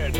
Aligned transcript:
4, 0.00 0.12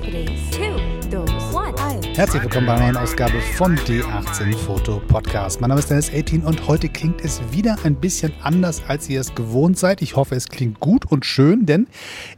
3, 0.00 0.70
2, 1.10 1.26
1. 1.52 1.74
Herzlich 2.00 2.42
willkommen 2.42 2.66
bei 2.66 2.74
einer 2.74 2.92
neuen 2.92 2.96
Ausgabe 2.96 3.40
von 3.40 3.76
D18 3.76 4.56
Foto 4.56 5.00
Podcast. 5.08 5.60
Mein 5.60 5.68
Name 5.68 5.80
ist 5.80 5.90
Dennis 5.90 6.10
18 6.12 6.42
und 6.42 6.68
heute 6.68 6.88
klingt 6.88 7.24
es 7.24 7.40
wieder 7.50 7.76
ein 7.84 7.96
bisschen 7.96 8.32
anders, 8.42 8.82
als 8.86 9.08
ihr 9.08 9.20
es 9.20 9.34
gewohnt 9.34 9.78
seid. 9.78 10.00
Ich 10.02 10.14
hoffe, 10.14 10.36
es 10.36 10.48
klingt 10.48 10.78
gut 10.78 11.06
und 11.06 11.24
schön, 11.24 11.66
denn 11.66 11.88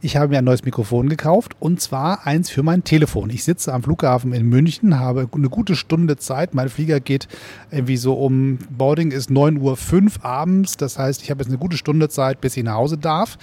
ich 0.01 0.17
habe 0.17 0.29
mir 0.29 0.39
ein 0.39 0.45
neues 0.45 0.65
Mikrofon 0.65 1.09
gekauft 1.09 1.55
und 1.59 1.79
zwar 1.79 2.25
eins 2.25 2.49
für 2.49 2.63
mein 2.63 2.83
Telefon. 2.83 3.29
Ich 3.29 3.43
sitze 3.43 3.73
am 3.73 3.83
Flughafen 3.83 4.33
in 4.33 4.47
München, 4.47 4.99
habe 4.99 5.29
eine 5.31 5.49
gute 5.49 5.75
Stunde 5.75 6.17
Zeit. 6.17 6.53
Mein 6.55 6.69
Flieger 6.69 6.99
geht 6.99 7.27
irgendwie 7.69 7.97
so 7.97 8.13
um, 8.13 8.57
Boarding 8.69 9.11
ist 9.11 9.29
9.05 9.29 9.59
Uhr 10.19 10.25
abends. 10.25 10.77
Das 10.77 10.97
heißt, 10.97 11.21
ich 11.21 11.29
habe 11.29 11.41
jetzt 11.41 11.49
eine 11.49 11.59
gute 11.59 11.77
Stunde 11.77 12.09
Zeit, 12.09 12.41
bis 12.41 12.57
ich 12.57 12.63
nach 12.63 12.75
Hause 12.75 12.97
darf. 12.97 13.37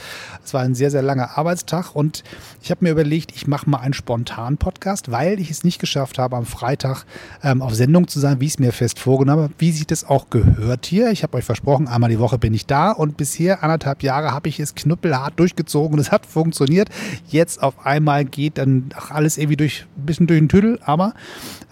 Es 0.44 0.52
war 0.54 0.62
ein 0.62 0.74
sehr, 0.74 0.90
sehr 0.90 1.02
langer 1.02 1.38
Arbeitstag 1.38 1.94
und 1.94 2.24
ich 2.62 2.70
habe 2.70 2.84
mir 2.84 2.90
überlegt, 2.90 3.32
ich 3.34 3.46
mache 3.46 3.68
mal 3.68 3.78
einen 3.78 3.94
spontanen 3.94 4.58
Podcast, 4.58 5.10
weil 5.10 5.40
ich 5.40 5.50
es 5.50 5.64
nicht 5.64 5.78
geschafft 5.78 6.07
habe, 6.16 6.28
habe, 6.28 6.36
am 6.36 6.46
Freitag 6.46 7.04
ähm, 7.42 7.62
auf 7.62 7.74
Sendung 7.74 8.06
zu 8.06 8.20
sein, 8.20 8.40
wie 8.40 8.46
ich 8.46 8.52
es 8.52 8.58
mir 8.58 8.72
fest 8.72 8.98
vorgenommen 8.98 9.44
habe, 9.44 9.54
wie 9.58 9.72
sich 9.72 9.86
das 9.86 10.04
auch 10.04 10.30
gehört 10.30 10.86
hier. 10.86 11.10
Ich 11.10 11.22
habe 11.22 11.36
euch 11.36 11.44
versprochen, 11.44 11.88
einmal 11.88 12.10
die 12.10 12.18
Woche 12.18 12.38
bin 12.38 12.54
ich 12.54 12.66
da 12.66 12.92
und 12.92 13.16
bisher 13.16 13.62
anderthalb 13.62 14.02
Jahre 14.02 14.32
habe 14.32 14.48
ich 14.48 14.60
es 14.60 14.74
knüppelhart 14.74 15.38
durchgezogen 15.38 15.98
es 15.98 16.12
hat 16.12 16.26
funktioniert. 16.26 16.90
Jetzt 17.28 17.62
auf 17.62 17.84
einmal 17.84 18.24
geht 18.24 18.58
dann 18.58 18.90
alles 19.10 19.38
irgendwie 19.38 19.56
durch 19.56 19.86
ein 19.96 20.06
bisschen 20.06 20.26
durch 20.26 20.38
den 20.38 20.48
Tüdel, 20.48 20.78
aber 20.84 21.14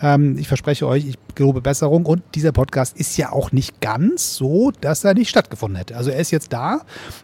ähm, 0.02 0.36
ich 0.38 0.48
verspreche 0.48 0.86
euch, 0.86 1.06
ich 1.06 1.18
gelobe 1.36 1.60
Besserung 1.60 2.06
und 2.06 2.22
dieser 2.34 2.50
Podcast 2.50 2.96
ist 2.96 3.16
ja 3.16 3.30
auch 3.30 3.52
nicht 3.52 3.80
ganz 3.80 4.34
so, 4.34 4.72
dass 4.80 5.04
er 5.04 5.14
nicht 5.14 5.28
stattgefunden 5.28 5.76
hätte. 5.76 5.96
Also 5.96 6.10
er 6.10 6.18
ist 6.18 6.32
jetzt 6.32 6.52
da 6.52 6.80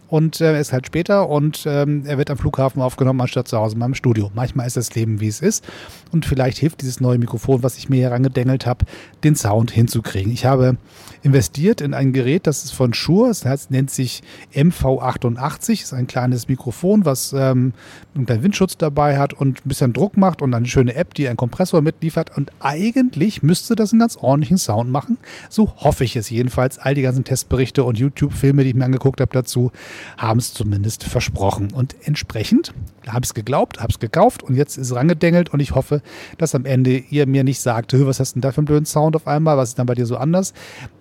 und 0.07 0.39
äh, 0.39 0.53
er 0.53 0.59
ist 0.59 0.71
halt 0.71 0.85
später 0.85 1.27
und 1.27 1.63
ähm, 1.65 2.03
er 2.05 2.17
wird 2.17 2.29
am 2.29 2.37
Flughafen 2.37 2.81
aufgenommen 2.81 3.19
anstatt 3.19 3.47
zu 3.47 3.57
Hause 3.57 3.73
in 3.73 3.79
meinem 3.79 3.95
Studio. 3.95 4.31
Manchmal 4.33 4.67
ist 4.67 4.77
das 4.77 4.93
Leben, 4.95 5.19
wie 5.19 5.27
es 5.27 5.41
ist 5.41 5.65
und 6.11 6.25
vielleicht 6.25 6.59
hilft 6.59 6.81
dieses 6.81 7.01
neue 7.03 7.19
Mikrofon, 7.19 7.61
was 7.61 7.77
ich 7.77 7.89
mir 7.89 8.01
herangedengelt 8.01 8.65
habe, 8.65 8.85
den 9.23 9.35
Sound 9.35 9.71
hinzukriegen. 9.71 10.31
Ich 10.31 10.45
habe 10.45 10.77
investiert 11.21 11.79
in 11.79 11.93
ein 11.93 12.11
Gerät, 12.11 12.47
das 12.47 12.65
ist 12.65 12.71
von 12.71 12.93
Shure, 12.93 13.29
das 13.29 13.45
heißt, 13.45 13.71
nennt 13.71 13.89
sich 13.91 14.21
MV88, 14.53 15.57
das 15.57 15.69
ist 15.69 15.93
ein 15.93 16.07
kleines 16.07 16.47
Mikrofon, 16.47 17.05
was 17.05 17.33
ähm, 17.33 17.73
einen 18.13 18.25
kleinen 18.25 18.43
Windschutz 18.43 18.77
dabei 18.77 19.17
hat 19.17 19.33
und 19.33 19.65
ein 19.65 19.69
bisschen 19.69 19.93
Druck 19.93 20.17
macht 20.17 20.41
und 20.41 20.53
eine 20.53 20.65
schöne 20.65 20.95
App, 20.95 21.13
die 21.13 21.27
einen 21.27 21.37
Kompressor 21.37 21.81
mitliefert 21.81 22.35
und 22.35 22.51
eigentlich 22.59 23.41
müsste 23.41 23.75
das 23.75 23.91
einen 23.91 24.01
ganz 24.01 24.17
ordentlichen 24.17 24.57
Sound 24.57 24.91
machen. 24.91 25.17
So 25.49 25.73
hoffe 25.77 26.03
ich 26.03 26.15
es 26.15 26.29
jedenfalls. 26.29 26.77
All 26.77 26.93
die 26.93 27.01
ganzen 27.01 27.23
Testberichte 27.23 27.83
und 27.83 27.97
YouTube-Filme, 27.97 28.63
die 28.63 28.69
ich 28.69 28.75
mir 28.75 28.85
angeguckt 28.85 29.21
habe 29.21 29.31
dazu, 29.31 29.71
haben 30.17 30.39
es 30.39 30.53
zumindest 30.53 31.03
versprochen. 31.03 31.71
Und 31.73 31.95
entsprechend 32.03 32.73
habe 33.07 33.23
ich 33.23 33.29
es 33.29 33.33
geglaubt, 33.33 33.79
habe 33.79 33.91
es 33.91 33.99
gekauft 33.99 34.43
und 34.43 34.55
jetzt 34.55 34.77
ist 34.77 34.87
es 34.87 34.95
rangedengelt 34.95 35.53
und 35.53 35.59
ich 35.59 35.75
hoffe, 35.75 36.01
dass 36.37 36.55
am 36.55 36.65
Ende 36.65 36.92
ihr 36.99 37.27
mir 37.27 37.43
nicht 37.43 37.59
sagt, 37.59 37.93
was 37.93 38.19
hast 38.19 38.31
du 38.31 38.33
denn 38.35 38.41
da 38.41 38.51
für 38.51 38.59
einen 38.59 38.65
blöden 38.65 38.85
Sound 38.85 39.15
auf 39.15 39.27
einmal, 39.27 39.57
was 39.57 39.69
ist 39.69 39.79
dann 39.79 39.85
bei 39.85 39.95
dir 39.95 40.05
so 40.05 40.17
anders? 40.17 40.53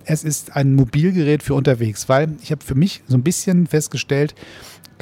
Es 0.04 0.24
ist 0.24 0.56
ein 0.56 0.74
Mobilgerät 0.74 1.42
für 1.42 1.54
unterwegs, 1.54 2.08
weil 2.08 2.36
ich 2.42 2.50
habe 2.50 2.64
für 2.64 2.74
mich 2.74 3.02
so 3.06 3.16
ein 3.16 3.22
bisschen 3.22 3.66
festgestellt, 3.66 4.34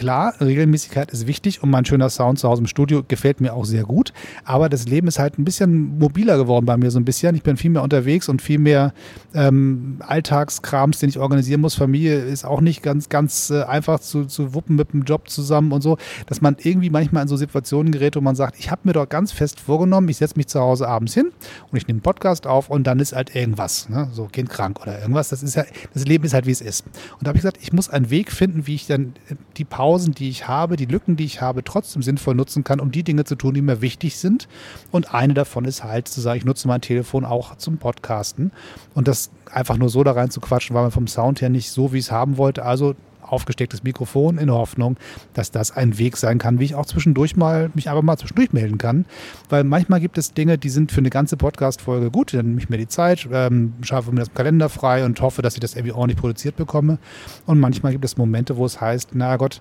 Klar, 0.01 0.33
Regelmäßigkeit 0.41 1.11
ist 1.11 1.27
wichtig 1.27 1.63
und 1.63 1.69
mein 1.69 1.85
schöner 1.85 2.09
Sound 2.09 2.39
zu 2.39 2.49
Hause 2.49 2.63
im 2.63 2.67
Studio 2.67 3.03
gefällt 3.07 3.43
mir 3.43 3.53
auch 3.53 3.67
sehr 3.67 3.83
gut. 3.83 4.15
Aber 4.45 4.71
das 4.71 4.89
Leben 4.89 5.07
ist 5.09 5.19
halt 5.19 5.39
ein 5.39 5.45
bisschen 5.45 5.99
mobiler 5.99 6.39
geworden 6.39 6.65
bei 6.65 6.79
mir 6.79 6.91
so 6.91 6.99
ein 6.99 7.05
bisschen. 7.05 7.37
Ich 7.37 7.43
bin 7.43 7.59
viel 7.59 7.69
mehr 7.69 7.83
unterwegs 7.83 8.31
und 8.31 8.41
viel 8.41 8.59
mehr 8.59 8.95
ähm, 9.35 9.99
Alltagskrams, 10.01 11.01
den 11.01 11.11
ich 11.11 11.19
organisieren 11.19 11.61
muss. 11.61 11.75
Familie 11.75 12.19
ist 12.19 12.47
auch 12.47 12.63
nicht 12.63 12.83
ganz, 12.83 13.11
ganz 13.11 13.51
äh, 13.51 13.65
einfach 13.65 14.01
zu, 14.01 14.25
zu 14.25 14.55
wuppen 14.55 14.77
mit 14.77 14.95
dem 14.95 15.03
Job 15.03 15.29
zusammen 15.29 15.71
und 15.71 15.83
so, 15.83 15.99
dass 16.25 16.41
man 16.41 16.57
irgendwie 16.63 16.89
manchmal 16.89 17.25
in 17.25 17.29
so 17.29 17.37
Situationen 17.37 17.93
gerät, 17.93 18.17
wo 18.17 18.23
man 18.23 18.37
sagt, 18.37 18.59
ich 18.59 18.71
habe 18.71 18.81
mir 18.85 18.95
doch 18.95 19.07
ganz 19.07 19.33
fest 19.33 19.61
vorgenommen, 19.61 20.09
ich 20.09 20.17
setze 20.17 20.39
mich 20.39 20.47
zu 20.47 20.61
Hause 20.61 20.89
abends 20.89 21.13
hin 21.13 21.31
und 21.71 21.77
ich 21.77 21.87
nehme 21.87 21.99
einen 21.99 22.03
Podcast 22.03 22.47
auf 22.47 22.71
und 22.71 22.87
dann 22.87 23.01
ist 23.01 23.13
halt 23.13 23.37
irgendwas, 23.37 23.91
ne? 23.91 24.09
so 24.13 24.25
Kind 24.33 24.49
krank 24.49 24.81
oder 24.81 24.99
irgendwas. 24.99 25.29
Das 25.29 25.43
ist 25.43 25.57
ja, 25.57 25.65
das 25.93 26.07
Leben 26.07 26.25
ist 26.25 26.33
halt 26.33 26.47
wie 26.47 26.53
es 26.53 26.63
ist. 26.63 26.87
Und 26.87 27.27
da 27.27 27.29
habe 27.29 27.37
ich 27.37 27.43
gesagt, 27.43 27.59
ich 27.61 27.75
muss 27.75 27.91
einen 27.91 28.09
Weg 28.09 28.33
finden, 28.33 28.67
wie 28.67 28.77
ich 28.77 28.87
dann 28.87 29.13
die 29.59 29.67
Pause 29.67 29.90
Pausen, 29.91 30.15
die 30.15 30.29
ich 30.29 30.47
habe, 30.47 30.77
die 30.77 30.85
Lücken, 30.85 31.17
die 31.17 31.25
ich 31.25 31.41
habe, 31.41 31.65
trotzdem 31.65 32.01
sinnvoll 32.01 32.37
nutzen 32.37 32.63
kann, 32.63 32.79
um 32.79 32.93
die 32.93 33.03
Dinge 33.03 33.25
zu 33.25 33.35
tun, 33.35 33.55
die 33.55 33.61
mir 33.61 33.81
wichtig 33.81 34.19
sind. 34.19 34.47
Und 34.93 35.13
eine 35.13 35.35
davon 35.35 35.65
ist 35.65 35.83
halt 35.83 36.07
zu 36.07 36.21
sagen, 36.21 36.39
ich 36.39 36.45
nutze 36.45 36.69
mein 36.69 36.81
Telefon 36.81 37.25
auch 37.25 37.57
zum 37.57 37.79
Podcasten. 37.79 38.53
Und 38.95 39.09
das 39.09 39.31
einfach 39.51 39.79
nur 39.79 39.89
so 39.89 40.05
da 40.05 40.13
rein 40.13 40.31
zu 40.31 40.41
quatschen, 40.41 40.77
war 40.77 40.85
mir 40.85 40.93
vom 40.93 41.09
Sound 41.09 41.41
her 41.41 41.49
nicht 41.49 41.73
so, 41.73 41.93
wie 41.93 41.99
ich 41.99 42.05
es 42.05 42.13
haben 42.13 42.37
wollte. 42.37 42.65
Also 42.65 42.95
aufgestecktes 43.33 43.83
Mikrofon 43.83 44.39
in 44.39 44.47
der 44.47 44.57
Hoffnung, 44.57 44.97
dass 45.35 45.51
das 45.51 45.73
ein 45.73 45.99
Weg 45.99 46.17
sein 46.17 46.39
kann, 46.39 46.59
wie 46.59 46.65
ich 46.65 46.75
auch 46.75 46.87
zwischendurch 46.87 47.37
mal 47.37 47.71
mich 47.75 47.89
einfach 47.89 48.03
mal 48.03 48.17
zwischendurch 48.17 48.53
melden 48.53 48.79
kann. 48.79 49.07
Weil 49.49 49.65
manchmal 49.65 50.01
gibt 50.01 50.19
es 50.19 50.33
Dinge, 50.33 50.59
die 50.59 50.71
sind 50.71 50.93
für 50.93 50.99
eine 50.99 51.11
ganze 51.11 51.37
Podcast-Folge 51.37 52.11
gut, 52.11 52.35
dann 52.35 52.47
nehme 52.47 52.61
ich 52.61 52.69
mir 52.69 52.79
die 52.79 52.89
Zeit, 52.89 53.29
ähm, 53.33 53.75
schaffe 53.83 54.11
mir 54.13 54.21
das 54.21 54.35
Kalender 54.35 54.69
frei 54.69 55.05
und 55.05 55.21
hoffe, 55.21 55.43
dass 55.43 55.55
ich 55.55 55.61
das 55.61 55.75
irgendwie 55.75 55.93
ordentlich 55.93 56.19
produziert 56.19 56.57
bekomme. 56.57 56.99
Und 57.47 57.61
manchmal 57.61 57.93
gibt 57.93 58.05
es 58.05 58.17
Momente, 58.17 58.57
wo 58.57 58.65
es 58.65 58.81
heißt, 58.81 59.11
na 59.15 59.37
Gott, 59.37 59.61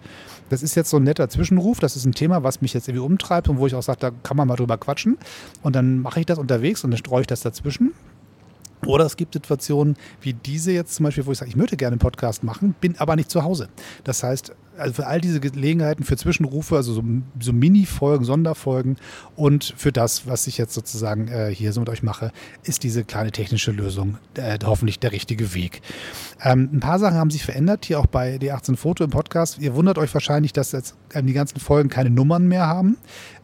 das 0.49 0.63
ist 0.63 0.75
jetzt 0.75 0.89
so 0.89 0.97
ein 0.97 1.03
netter 1.03 1.29
Zwischenruf, 1.29 1.79
das 1.79 1.95
ist 1.95 2.05
ein 2.05 2.13
Thema, 2.13 2.43
was 2.43 2.61
mich 2.61 2.73
jetzt 2.73 2.87
irgendwie 2.87 3.05
umtreibt 3.05 3.49
und 3.49 3.59
wo 3.59 3.67
ich 3.67 3.75
auch 3.75 3.83
sage, 3.83 3.99
da 3.99 4.11
kann 4.23 4.37
man 4.37 4.47
mal 4.47 4.55
drüber 4.55 4.77
quatschen. 4.77 5.17
Und 5.61 5.75
dann 5.75 5.99
mache 5.99 6.19
ich 6.19 6.25
das 6.25 6.39
unterwegs 6.39 6.83
und 6.83 6.91
dann 6.91 6.97
streue 6.97 7.21
ich 7.21 7.27
das 7.27 7.41
dazwischen. 7.41 7.93
Oder 8.85 9.05
es 9.05 9.17
gibt 9.17 9.33
Situationen 9.33 9.97
wie 10.21 10.33
diese 10.33 10.71
jetzt 10.71 10.95
zum 10.95 11.03
Beispiel, 11.05 11.25
wo 11.25 11.31
ich 11.31 11.37
sage, 11.37 11.49
ich 11.49 11.57
möchte 11.57 11.77
gerne 11.77 11.93
einen 11.93 11.99
Podcast 11.99 12.43
machen, 12.43 12.75
bin 12.79 12.97
aber 12.97 13.15
nicht 13.15 13.29
zu 13.29 13.43
Hause. 13.43 13.69
Das 14.03 14.23
heißt, 14.23 14.53
also 14.79 14.93
für 14.93 15.07
all 15.07 15.21
diese 15.21 15.39
Gelegenheiten, 15.39 16.03
für 16.03 16.17
Zwischenrufe, 16.17 16.75
also 16.75 16.93
so, 16.93 17.03
so 17.39 17.53
Mini-Folgen, 17.53 18.25
Sonderfolgen 18.25 18.97
und 19.35 19.73
für 19.77 19.91
das, 19.91 20.25
was 20.27 20.47
ich 20.47 20.57
jetzt 20.57 20.73
sozusagen 20.73 21.27
äh, 21.27 21.53
hier 21.53 21.73
so 21.73 21.81
mit 21.81 21.89
euch 21.89 22.01
mache, 22.01 22.31
ist 22.63 22.83
diese 22.83 23.03
kleine 23.03 23.31
technische 23.31 23.71
Lösung 23.71 24.17
äh, 24.35 24.57
hoffentlich 24.63 24.99
der 24.99 25.11
richtige 25.11 25.53
Weg. 25.53 25.81
Ähm, 26.41 26.69
ein 26.73 26.79
paar 26.79 26.99
Sachen 26.99 27.17
haben 27.17 27.29
sich 27.29 27.43
verändert, 27.43 27.85
hier 27.85 27.99
auch 27.99 28.07
bei 28.07 28.37
D18 28.37 28.77
Foto 28.77 29.03
im 29.03 29.09
Podcast. 29.09 29.59
Ihr 29.59 29.75
wundert 29.75 29.97
euch 29.97 30.13
wahrscheinlich, 30.13 30.53
dass 30.53 30.71
jetzt 30.71 30.95
ähm, 31.13 31.27
die 31.27 31.33
ganzen 31.33 31.59
Folgen 31.59 31.89
keine 31.89 32.09
Nummern 32.09 32.47
mehr 32.47 32.67
haben. 32.67 32.97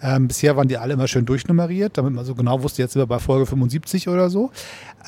Ähm, 0.05 0.27
bisher 0.27 0.55
waren 0.55 0.67
die 0.67 0.77
alle 0.77 0.93
immer 0.93 1.07
schön 1.07 1.25
durchnummeriert, 1.25 1.97
damit 1.97 2.13
man 2.13 2.23
so 2.25 2.35
genau 2.35 2.61
wusste, 2.61 2.83
jetzt 2.83 2.93
sind 2.93 3.01
wir 3.01 3.07
bei 3.07 3.17
Folge 3.17 3.47
75 3.47 4.07
oder 4.07 4.29
so. 4.29 4.51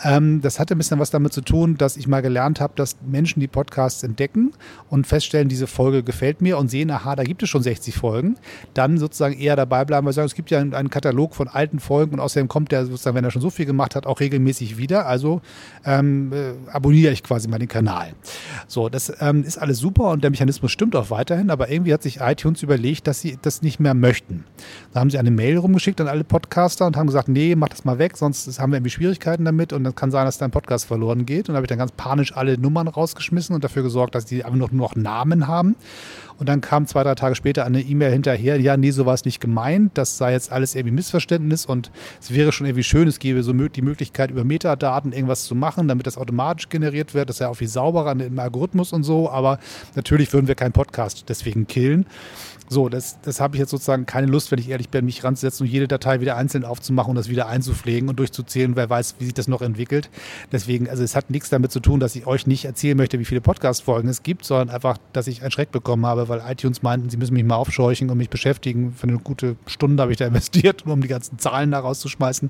Ähm, 0.04 0.42
das 0.42 0.60
hatte 0.60 0.74
ein 0.76 0.78
bisschen 0.80 0.98
was 0.98 1.12
damit 1.12 1.34
zu 1.34 1.42
tun, 1.42 1.78
dass 1.78 1.98
ich 1.98 2.08
mal 2.08 2.22
gelernt 2.22 2.60
habe, 2.60 2.74
dass 2.76 2.98
Menschen 3.06 3.40
die 3.40 3.48
Podcasts 3.48 4.02
entdecken 4.02 4.54
und 4.90 5.06
feststellen, 5.06 5.50
diese 5.50 5.68
Folge 5.68 6.02
gefällt 6.02 6.42
mir 6.42 6.58
und 6.58 6.70
sehen, 6.70 6.90
aha, 6.90 7.16
da 7.16 7.24
gibt 7.24 7.44
es 7.44 7.50
schon 7.50 7.62
60 7.62 7.96
Folgen, 7.96 8.38
dann 8.74 8.98
sozusagen 8.98 9.38
eher 9.38 9.56
dabei 9.56 9.86
bleiben, 9.86 10.08
weil 10.08 10.14
sagen, 10.14 10.26
es 10.26 10.34
gibt 10.34 10.50
ja 10.50 10.60
einen, 10.60 10.74
einen, 10.74 10.90
Katalog 10.90 11.36
von 11.36 11.48
alten 11.48 11.80
Folgen 11.80 12.14
und 12.14 12.20
außerdem 12.20 12.48
kommt 12.48 12.72
der 12.72 12.86
sozusagen, 12.86 13.16
wenn 13.16 13.24
er 13.24 13.32
schon 13.32 13.42
so 13.42 13.52
viel 13.52 13.66
gemacht 13.66 13.96
hat, 13.96 14.08
auch 14.08 14.20
regelmäßig 14.20 14.78
wieder. 14.78 15.06
Also 15.06 15.42
ähm, 15.86 16.34
äh, 16.34 16.54
abonniere 16.72 17.12
ich 17.14 17.22
quasi 17.22 17.48
mal 17.48 17.60
den 17.60 17.68
Kanal. 17.68 18.14
So, 18.68 18.90
das 18.90 19.14
ähm, 19.20 19.44
ist 19.44 19.58
alles 19.58 19.78
super 19.78 20.10
und 20.10 20.24
der 20.24 20.32
Mechanismus 20.32 20.72
stimmt 20.72 20.96
auch 20.96 21.12
weiterhin, 21.12 21.52
aber 21.52 21.70
irgendwie 21.70 21.94
hat 21.94 22.02
sich 22.02 22.20
iTunes 22.20 22.64
überlegt, 22.64 23.06
dass 23.06 23.22
sie 23.22 23.38
das 23.42 23.62
nicht 23.62 23.80
mehr 23.80 23.94
möchten. 23.94 24.46
Da 24.94 25.00
haben 25.00 25.10
sie 25.10 25.18
eine 25.18 25.32
Mail 25.32 25.58
rumgeschickt 25.58 26.00
an 26.02 26.08
alle 26.08 26.24
Podcaster 26.24 26.86
und 26.86 26.98
haben 26.98 27.08
gesagt, 27.08 27.28
nee, 27.28 27.56
mach 27.56 27.70
das 27.70 27.86
mal 27.86 28.00
weg, 28.00 28.18
sonst 28.18 28.60
haben 28.60 28.72
wir 28.72 28.78
irgendwie 28.78 28.92
Schwierigkeiten 28.92 29.46
damit 29.46 29.74
und 29.74 29.84
dann 29.84 29.96
kann 29.96 30.12
sein, 30.12 30.26
dass 30.26 30.38
dein 30.38 30.52
Podcast 30.52 30.86
verloren 30.86 31.26
geht. 31.26 31.50
Und 31.50 31.54
da 31.54 31.58
habe 31.58 31.66
ich 31.66 31.70
dann 31.70 31.78
ganz 31.78 31.92
panisch 31.92 32.36
alle 32.36 32.58
Nummern 32.58 32.88
rausgeschmissen 32.88 33.54
und 33.54 33.64
dafür 33.64 33.84
gesorgt, 33.84 34.16
dass 34.16 34.26
die 34.26 34.44
einfach 34.44 34.58
nur 34.58 34.70
noch 34.72 34.96
Namen 34.96 35.48
haben. 35.48 35.76
Und 36.38 36.48
dann 36.50 36.62
kam 36.62 36.86
zwei, 36.86 37.04
drei 37.04 37.16
Tage 37.16 37.36
später 37.36 37.66
eine 37.66 37.82
E-Mail 37.82 38.12
hinterher, 38.12 38.60
ja, 38.60 38.78
nee, 38.78 38.92
so 38.92 39.06
war 39.06 39.14
es 39.14 39.26
nicht 39.26 39.40
gemeint, 39.40 39.98
das 39.98 40.18
sei 40.18 40.34
jetzt 40.34 40.52
alles 40.52 40.76
irgendwie 40.76 40.94
Missverständnis 40.94 41.66
und 41.66 41.92
es 42.22 42.34
wäre 42.34 42.52
schon 42.52 42.68
irgendwie 42.68 42.84
schön, 42.84 43.08
es 43.08 43.20
gäbe 43.20 43.42
so 43.44 43.54
die 43.54 43.82
Möglichkeit, 43.82 44.32
über 44.32 44.44
Metadaten 44.44 45.14
irgendwas 45.14 45.46
zu 45.46 45.56
machen, 45.56 45.88
damit 45.88 46.06
das 46.06 46.18
automatisch 46.18 46.70
generiert 46.70 47.14
wird, 47.14 47.30
das 47.30 47.38
ist 47.38 47.40
ja 47.40 47.50
auch 47.50 47.56
viel 47.56 47.68
sauberer 47.68 48.12
im 48.12 48.40
Algorithmus 48.40 48.94
und 48.94 49.04
so, 49.04 49.30
aber 49.30 49.60
natürlich 49.96 50.32
würden 50.32 50.48
wir 50.48 50.56
keinen 50.56 50.74
Podcast 50.74 51.26
deswegen 51.28 51.66
killen. 51.66 52.06
So, 52.70 52.90
das, 52.90 53.18
das 53.22 53.40
habe 53.40 53.56
ich 53.56 53.62
jetzt 53.62 53.70
sozusagen 53.70 54.06
keine 54.06 54.28
Lust, 54.28 54.52
wenn 54.52 54.60
ich 54.60 54.70
ehrlich 54.70 54.90
bin, 54.90 55.06
mich 55.06 55.24
ranzusetzen 55.24 55.66
und 55.66 55.72
jede 55.72 55.88
Datei 55.88 56.20
wieder 56.20 56.36
einzeln 56.36 56.66
aufzumachen 56.66 57.12
und 57.12 57.16
das 57.16 57.30
wieder 57.30 57.48
einzupflegen 57.48 58.10
und 58.10 58.20
durchzuzählen. 58.20 58.76
Wer 58.76 58.90
weiß, 58.90 59.16
wie 59.20 59.26
sich 59.26 59.34
das 59.34 59.48
noch 59.48 59.62
entwickelt. 59.62 60.10
Deswegen, 60.52 60.90
also 60.90 61.02
es 61.02 61.16
hat 61.16 61.30
nichts 61.30 61.50
damit 61.50 61.72
zu 61.72 61.80
tun, 61.80 62.02
dass 62.02 62.16
ich 62.18 62.28
euch 62.28 62.46
nicht 62.46 62.66
erzählen 62.66 62.98
möchte, 62.98 63.20
wie 63.20 63.26
viele 63.26 63.40
Podcast-Folgen 63.40 64.10
es 64.10 64.22
gibt, 64.22 64.44
sondern 64.44 64.70
einfach, 64.70 64.98
dass 65.14 65.28
ich 65.28 65.44
einen 65.44 65.52
Schreck 65.52 65.72
bekommen 65.72 66.06
habe, 66.06 66.27
weil 66.30 66.42
iTunes 66.48 66.82
meinten, 66.82 67.10
sie 67.10 67.18
müssen 67.18 67.34
mich 67.34 67.44
mal 67.44 67.56
aufscheuchen 67.56 68.10
und 68.10 68.18
mich 68.18 68.30
beschäftigen. 68.30 68.94
Für 68.94 69.08
eine 69.08 69.18
gute 69.18 69.56
Stunde 69.66 70.02
habe 70.02 70.12
ich 70.12 70.18
da 70.18 70.28
investiert, 70.28 70.86
um 70.86 71.02
die 71.02 71.08
ganzen 71.08 71.40
Zahlen 71.40 71.72
da 71.72 71.80
rauszuschmeißen. 71.80 72.50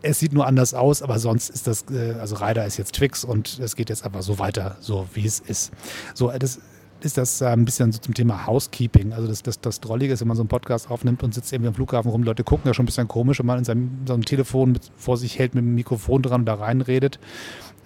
Es 0.00 0.20
sieht 0.20 0.32
nur 0.32 0.46
anders 0.46 0.74
aus, 0.74 1.02
aber 1.02 1.18
sonst 1.18 1.50
ist 1.50 1.66
das, 1.66 1.86
äh, 1.90 2.14
also 2.20 2.36
Ryder 2.36 2.64
ist 2.66 2.76
jetzt 2.76 2.94
Twix 2.94 3.24
und 3.24 3.58
es 3.58 3.74
geht 3.74 3.90
jetzt 3.90 4.04
einfach 4.04 4.22
so 4.22 4.38
weiter, 4.38 4.76
so 4.80 5.06
wie 5.14 5.26
es 5.26 5.40
ist. 5.40 5.72
So, 6.14 6.30
das 6.30 6.60
ist 7.00 7.18
das 7.18 7.40
äh, 7.40 7.46
ein 7.46 7.64
bisschen 7.64 7.92
so 7.92 7.98
zum 7.98 8.14
Thema 8.14 8.46
Housekeeping. 8.46 9.12
Also 9.12 9.28
das, 9.28 9.42
das, 9.42 9.60
das 9.60 9.80
Drollige 9.80 10.12
ist, 10.12 10.20
wenn 10.20 10.28
man 10.28 10.36
so 10.36 10.42
einen 10.42 10.48
Podcast 10.48 10.90
aufnimmt 10.90 11.22
und 11.22 11.34
sitzt 11.34 11.52
irgendwie 11.52 11.68
am 11.68 11.74
Flughafen 11.74 12.10
rum, 12.10 12.22
Leute 12.22 12.44
gucken 12.44 12.66
ja 12.66 12.74
schon 12.74 12.84
ein 12.84 12.86
bisschen 12.86 13.08
komisch, 13.08 13.38
wenn 13.38 13.46
man 13.46 13.58
in 13.58 13.64
seinem, 13.64 14.06
seinem 14.06 14.24
Telefon 14.24 14.72
mit, 14.72 14.90
vor 14.96 15.16
sich 15.16 15.38
hält 15.38 15.54
mit 15.54 15.64
dem 15.64 15.74
Mikrofon 15.74 16.22
dran 16.22 16.42
und 16.42 16.46
da 16.46 16.54
reinredet. 16.54 17.18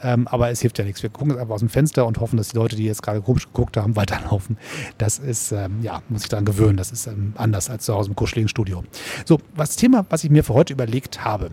Ähm, 0.02 0.26
aber 0.28 0.50
es 0.50 0.60
hilft 0.60 0.78
ja 0.78 0.84
nichts. 0.84 1.02
Wir 1.02 1.10
gucken 1.10 1.38
einfach 1.38 1.54
aus 1.54 1.60
dem 1.60 1.68
Fenster 1.68 2.06
und 2.06 2.18
hoffen, 2.18 2.36
dass 2.36 2.48
die 2.48 2.56
Leute, 2.56 2.76
die 2.76 2.84
jetzt 2.84 3.02
gerade 3.02 3.20
komisch 3.20 3.46
geguckt 3.46 3.76
haben, 3.76 3.96
weiterlaufen. 3.96 4.58
Das 4.98 5.18
ist, 5.18 5.52
ähm, 5.52 5.82
ja, 5.82 6.02
muss 6.08 6.22
ich 6.22 6.28
daran 6.28 6.44
gewöhnen. 6.44 6.76
Das 6.76 6.90
ist 6.90 7.06
ähm, 7.06 7.34
anders 7.36 7.70
als 7.70 7.84
zu 7.84 7.94
Hause 7.94 8.10
im 8.10 8.16
kuscheligen 8.16 8.48
Studio. 8.48 8.84
So, 9.24 9.38
was 9.54 9.76
Thema, 9.76 10.04
was 10.10 10.24
ich 10.24 10.30
mir 10.30 10.44
für 10.44 10.54
heute 10.54 10.72
überlegt 10.72 11.24
habe, 11.24 11.50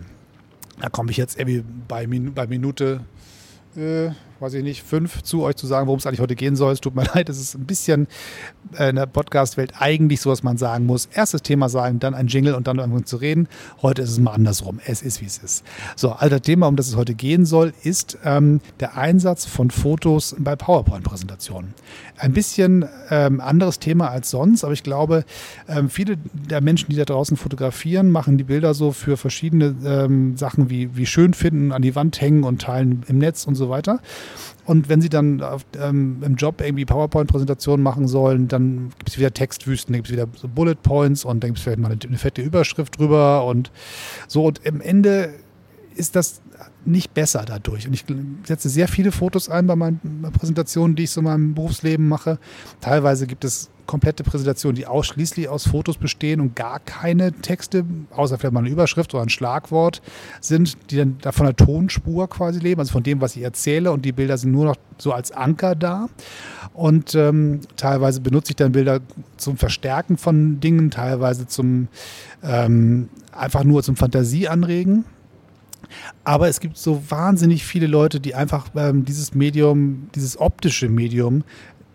da 0.80 0.88
komme 0.88 1.10
ich 1.10 1.16
jetzt 1.16 1.38
irgendwie 1.38 1.64
bei, 1.88 2.06
Min 2.06 2.34
bei 2.34 2.46
Minute 2.46 3.00
äh, 3.76 4.10
weiß 4.40 4.54
ich 4.54 4.62
nicht, 4.62 4.82
fünf 4.82 5.22
zu 5.22 5.42
euch 5.42 5.56
zu 5.56 5.66
sagen, 5.66 5.86
worum 5.86 5.98
es 5.98 6.06
eigentlich 6.06 6.20
heute 6.20 6.34
gehen 6.34 6.56
soll. 6.56 6.72
Es 6.72 6.80
tut 6.80 6.94
mir 6.94 7.04
leid, 7.14 7.28
es 7.28 7.38
ist 7.38 7.54
ein 7.54 7.66
bisschen 7.66 8.08
äh, 8.78 8.88
in 8.88 8.96
der 8.96 9.06
Podcast-Welt 9.06 9.74
eigentlich 9.78 10.22
so, 10.22 10.30
dass 10.30 10.42
man 10.42 10.56
sagen 10.56 10.86
muss, 10.86 11.06
erstes 11.12 11.42
Thema 11.42 11.68
sagen, 11.68 11.98
dann 11.98 12.14
ein 12.14 12.26
Jingle 12.26 12.54
und 12.54 12.66
dann 12.66 12.78
irgendwann 12.78 13.04
zu 13.04 13.16
reden. 13.16 13.48
Heute 13.82 14.00
ist 14.02 14.10
es 14.10 14.18
mal 14.18 14.32
andersrum. 14.32 14.80
Es 14.86 15.02
ist, 15.02 15.20
wie 15.20 15.26
es 15.26 15.38
ist. 15.38 15.64
So, 15.94 16.12
alter 16.12 16.40
Thema, 16.40 16.68
um 16.68 16.76
das 16.76 16.88
es 16.88 16.96
heute 16.96 17.14
gehen 17.14 17.44
soll, 17.44 17.74
ist 17.82 18.18
ähm, 18.24 18.60
der 18.80 18.96
Einsatz 18.96 19.44
von 19.44 19.70
Fotos 19.70 20.34
bei 20.38 20.56
PowerPoint-Präsentationen. 20.56 21.74
Ein 22.16 22.32
bisschen 22.32 22.86
ähm, 23.10 23.40
anderes 23.40 23.78
Thema 23.78 24.10
als 24.10 24.30
sonst, 24.30 24.64
aber 24.64 24.72
ich 24.72 24.82
glaube, 24.82 25.24
ähm, 25.68 25.90
viele 25.90 26.16
der 26.32 26.62
Menschen, 26.62 26.88
die 26.90 26.96
da 26.96 27.04
draußen 27.04 27.36
fotografieren, 27.36 28.10
machen 28.10 28.38
die 28.38 28.44
Bilder 28.44 28.72
so 28.72 28.92
für 28.92 29.18
verschiedene 29.18 29.74
ähm, 29.84 30.36
Sachen 30.36 30.70
wie, 30.70 30.96
wie 30.96 31.06
schön 31.06 31.34
finden, 31.34 31.72
an 31.72 31.82
die 31.82 31.94
Wand 31.94 32.20
hängen 32.20 32.44
und 32.44 32.62
teilen 32.62 33.02
im 33.08 33.18
Netz 33.18 33.46
und 33.46 33.54
so 33.54 33.68
weiter. 33.68 34.00
Und 34.64 34.88
wenn 34.88 35.00
sie 35.00 35.08
dann 35.08 35.42
auf, 35.42 35.64
ähm, 35.80 36.22
im 36.24 36.36
Job 36.36 36.60
irgendwie 36.60 36.84
PowerPoint-Präsentationen 36.84 37.82
machen 37.82 38.06
sollen, 38.06 38.48
dann 38.48 38.90
gibt 38.98 39.08
es 39.08 39.18
wieder 39.18 39.32
Textwüsten, 39.32 39.92
dann 39.92 39.98
gibt 40.02 40.08
es 40.08 40.12
wieder 40.12 40.28
so 40.36 40.48
Bullet 40.48 40.76
Points 40.76 41.24
und 41.24 41.42
dann 41.42 41.50
gibt 41.50 41.58
es 41.58 41.64
vielleicht 41.64 41.80
mal 41.80 41.90
eine, 41.90 42.00
eine 42.06 42.18
fette 42.18 42.42
Überschrift 42.42 42.98
drüber 42.98 43.44
und 43.46 43.70
so. 44.28 44.44
Und 44.44 44.64
im 44.64 44.80
Ende 44.80 45.34
ist 46.00 46.16
das 46.16 46.40
nicht 46.84 47.14
besser 47.14 47.44
dadurch. 47.46 47.86
Und 47.86 47.94
ich 47.94 48.04
setze 48.44 48.68
sehr 48.68 48.88
viele 48.88 49.12
Fotos 49.12 49.48
ein 49.48 49.66
bei 49.66 49.76
meinen 49.76 50.00
Präsentationen, 50.32 50.96
die 50.96 51.04
ich 51.04 51.10
so 51.10 51.20
in 51.20 51.26
meinem 51.26 51.54
Berufsleben 51.54 52.08
mache. 52.08 52.38
Teilweise 52.80 53.26
gibt 53.26 53.44
es 53.44 53.70
komplette 53.86 54.22
Präsentationen, 54.22 54.76
die 54.76 54.86
ausschließlich 54.86 55.48
aus 55.48 55.66
Fotos 55.66 55.98
bestehen 55.98 56.40
und 56.40 56.54
gar 56.54 56.78
keine 56.78 57.32
Texte, 57.32 57.84
außer 58.10 58.38
vielleicht 58.38 58.54
mal 58.54 58.60
eine 58.60 58.70
Überschrift 58.70 59.12
oder 59.14 59.24
ein 59.24 59.28
Schlagwort 59.28 60.00
sind, 60.40 60.78
die 60.90 60.96
dann 60.96 61.18
von 61.32 61.46
der 61.46 61.56
Tonspur 61.56 62.28
quasi 62.28 62.60
leben, 62.60 62.80
also 62.80 62.92
von 62.92 63.02
dem, 63.02 63.20
was 63.20 63.36
ich 63.36 63.42
erzähle. 63.42 63.90
Und 63.90 64.04
die 64.04 64.12
Bilder 64.12 64.38
sind 64.38 64.52
nur 64.52 64.64
noch 64.64 64.76
so 64.98 65.12
als 65.12 65.32
Anker 65.32 65.74
da. 65.74 66.08
Und 66.72 67.14
ähm, 67.14 67.60
teilweise 67.76 68.20
benutze 68.20 68.52
ich 68.52 68.56
dann 68.56 68.72
Bilder 68.72 69.00
zum 69.36 69.56
Verstärken 69.56 70.16
von 70.16 70.60
Dingen, 70.60 70.90
teilweise 70.90 71.48
zum 71.48 71.88
ähm, 72.44 73.08
einfach 73.32 73.64
nur 73.64 73.82
zum 73.82 73.96
Fantasie 73.96 74.48
anregen. 74.48 75.04
Aber 76.24 76.48
es 76.48 76.60
gibt 76.60 76.76
so 76.76 77.02
wahnsinnig 77.08 77.64
viele 77.64 77.86
Leute, 77.86 78.20
die 78.20 78.34
einfach 78.34 78.68
ähm, 78.76 79.04
dieses 79.04 79.34
Medium, 79.34 80.08
dieses 80.14 80.38
optische 80.38 80.88
Medium 80.88 81.44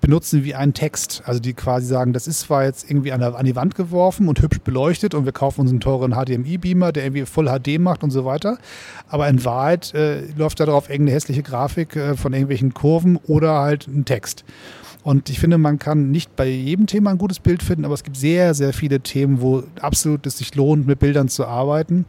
benutzen 0.06 0.44
wie 0.44 0.54
einen 0.54 0.76
Text. 0.76 1.24
Also 1.26 1.40
die 1.40 1.54
quasi 1.54 1.88
sagen, 1.88 2.14
das 2.14 2.28
ist 2.28 2.42
zwar 2.42 2.64
jetzt 2.64 2.90
irgendwie 2.90 3.12
an, 3.12 3.22
der, 3.22 3.36
an 3.36 3.46
die 3.46 3.56
Wand 3.56 3.74
geworfen 3.74 4.28
und 4.28 4.40
hübsch 4.40 4.60
beleuchtet 4.60 5.16
und 5.16 5.26
wir 5.26 5.32
kaufen 5.32 5.62
uns 5.62 5.72
einen 5.72 5.80
teuren 5.80 6.12
HDMI-Beamer, 6.12 6.92
der 6.92 7.06
irgendwie 7.06 7.26
Full 7.26 7.48
HD 7.48 7.80
macht 7.80 8.04
und 8.04 8.12
so 8.12 8.24
weiter. 8.24 8.60
Aber 9.08 9.28
in 9.28 9.44
Wahrheit 9.44 9.96
äh, 9.96 10.28
läuft 10.34 10.60
da 10.60 10.66
drauf 10.66 10.90
irgendeine 10.92 11.16
hässliche 11.16 11.42
Grafik 11.42 11.96
äh, 11.96 12.16
von 12.16 12.34
irgendwelchen 12.34 12.76
Kurven 12.76 13.18
oder 13.18 13.60
halt 13.60 13.88
ein 13.88 14.06
Text. 14.06 14.46
Und 15.06 15.30
ich 15.30 15.40
finde, 15.40 15.60
man 15.60 15.78
kann 15.78 16.10
nicht 16.10 16.36
bei 16.36 16.48
jedem 16.48 16.88
Thema 16.88 17.12
ein 17.12 17.20
gutes 17.20 17.38
Bild 17.40 17.62
finden, 17.62 17.86
aber 17.86 17.94
es 17.94 18.04
gibt 18.04 18.18
sehr, 18.18 18.56
sehr 18.56 18.74
viele 18.74 19.02
Themen, 19.02 19.40
wo 19.40 19.62
absolut 19.80 20.26
es 20.26 20.40
sich 20.40 20.56
lohnt, 20.56 20.88
mit 20.88 20.98
Bildern 20.98 21.28
zu 21.28 21.46
arbeiten. 21.46 22.06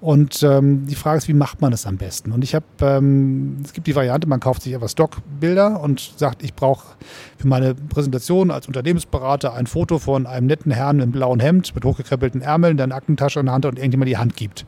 Und 0.00 0.42
ähm, 0.42 0.84
die 0.84 0.96
Frage 0.96 1.18
ist, 1.18 1.28
wie 1.28 1.32
macht 1.32 1.60
man 1.60 1.70
das 1.70 1.86
am 1.86 1.96
besten? 1.96 2.32
Und 2.32 2.42
ich 2.42 2.56
habe, 2.56 2.64
ähm, 2.80 3.58
es 3.64 3.72
gibt 3.72 3.86
die 3.86 3.94
Variante, 3.94 4.26
man 4.26 4.40
kauft 4.40 4.62
sich 4.62 4.74
einfach 4.74 4.88
Stockbilder 4.88 5.80
und 5.80 6.14
sagt, 6.16 6.42
ich 6.42 6.54
brauche 6.54 6.96
für 7.38 7.46
meine 7.46 7.76
Präsentation 7.76 8.50
als 8.50 8.66
Unternehmensberater 8.66 9.54
ein 9.54 9.68
Foto 9.68 10.00
von 10.00 10.26
einem 10.26 10.48
netten 10.48 10.72
Herrn 10.72 10.98
im 10.98 11.12
blauen 11.12 11.38
Hemd 11.38 11.72
mit 11.76 11.84
hochgekrempelten 11.84 12.42
Ärmeln, 12.42 12.76
der 12.76 12.84
eine 12.84 12.96
Aktentasche 12.96 13.38
in 13.38 13.46
der 13.46 13.54
Hand 13.54 13.64
hat 13.64 13.74
und 13.74 13.78
irgendjemand 13.78 14.08
die 14.08 14.18
Hand 14.18 14.34
gibt. 14.34 14.66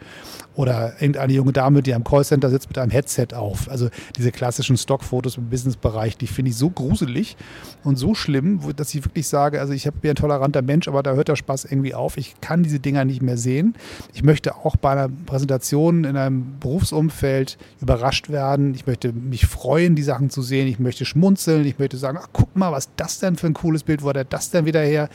Oder 0.55 0.95
irgendeine 1.01 1.33
junge 1.33 1.53
Dame, 1.53 1.83
die 1.83 1.95
am 1.95 2.05
Callcenter 2.05 2.51
sitzt 2.51 2.69
mit 2.69 2.79
einem 2.79 2.91
Headset 2.91 3.29
auf. 3.35 3.71
Also 3.71 3.89
diese 4.17 4.33
klassischen 4.33 4.77
Stockfotos 4.77 5.39
im 5.39 5.49
Businessbereich, 5.49 6.17
die 6.17 6.27
finde 6.27 6.51
ich 6.51 6.57
so 6.57 6.71
gruselig 6.71 7.37
und 7.85 7.97
so 7.97 8.15
schlimm, 8.15 8.61
dass 8.77 8.95
ich 8.95 9.05
wirklich 9.05 9.29
sage, 9.29 9.61
also 9.61 9.73
ich 9.73 9.85
bin 9.85 10.11
ein 10.11 10.17
toleranter 10.17 10.63
Mensch, 10.63 10.89
aber 10.89 11.03
da 11.03 11.15
hört 11.15 11.29
der 11.29 11.37
Spaß 11.37 11.65
irgendwie 11.65 11.95
auf. 11.95 12.17
Ich 12.17 12.35
kann 12.41 12.63
diese 12.63 12.81
Dinger 12.81 13.05
nicht 13.05 13.23
mehr 13.23 13.39
sehen. 13.39 13.75
Ich 14.13 14.23
möchte 14.23 14.57
auch 14.57 14.77
bei 14.77 14.93
einer 14.93 15.09
Präsentationen 15.09 16.05
in 16.05 16.17
einem 16.17 16.59
Berufsumfeld 16.61 17.57
überrascht 17.81 18.29
werden. 18.29 18.75
Ich 18.75 18.87
möchte 18.87 19.13
mich 19.13 19.47
freuen, 19.47 19.95
die 19.95 20.03
Sachen 20.03 20.31
zu 20.31 20.43
sehen. 20.43 20.67
Ich 20.69 20.79
möchte 20.79 21.05
schmunzeln. 21.05 21.65
Ich 21.65 21.79
möchte 21.79 21.97
sagen, 21.97 22.19
ach, 22.21 22.29
guck 22.33 22.55
mal, 22.57 22.73
was 22.73 22.89
das 22.97 23.19
denn 23.19 23.37
für 23.37 23.47
ein 23.47 23.55
cooles 23.55 23.85
Bild, 23.85 24.03
wo 24.03 24.09
hat 24.09 24.17
er 24.17 24.25
das 24.25 24.51
denn 24.51 24.67
wieder 24.67 24.81
her? 24.81 25.09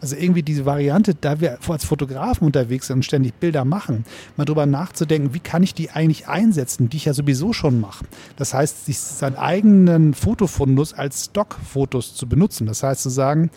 Also 0.00 0.16
irgendwie 0.16 0.42
diese 0.42 0.66
Variante, 0.66 1.14
da 1.14 1.40
wir 1.40 1.58
als 1.68 1.84
Fotografen 1.84 2.46
unterwegs 2.46 2.88
sind 2.88 2.96
und 2.96 3.02
ständig 3.04 3.34
Bilder 3.34 3.64
machen, 3.64 4.04
mal 4.36 4.44
drüber 4.44 4.66
nachzudenken, 4.80 5.34
wie 5.34 5.40
kann 5.40 5.62
ich 5.62 5.74
die 5.74 5.90
eigentlich 5.90 6.28
einsetzen, 6.28 6.88
die 6.88 6.96
ich 6.96 7.04
ja 7.04 7.14
sowieso 7.14 7.52
schon 7.52 7.80
mache. 7.80 8.04
Das 8.36 8.54
heißt, 8.54 8.86
sich 8.86 8.98
seinen 8.98 9.36
eigenen 9.36 10.14
Fotofundus 10.14 10.94
als 10.94 11.26
Stockfotos 11.26 12.14
zu 12.14 12.26
benutzen. 12.26 12.66
Das 12.66 12.82
heißt 12.82 13.02
zu 13.02 13.10
sagen, 13.10 13.50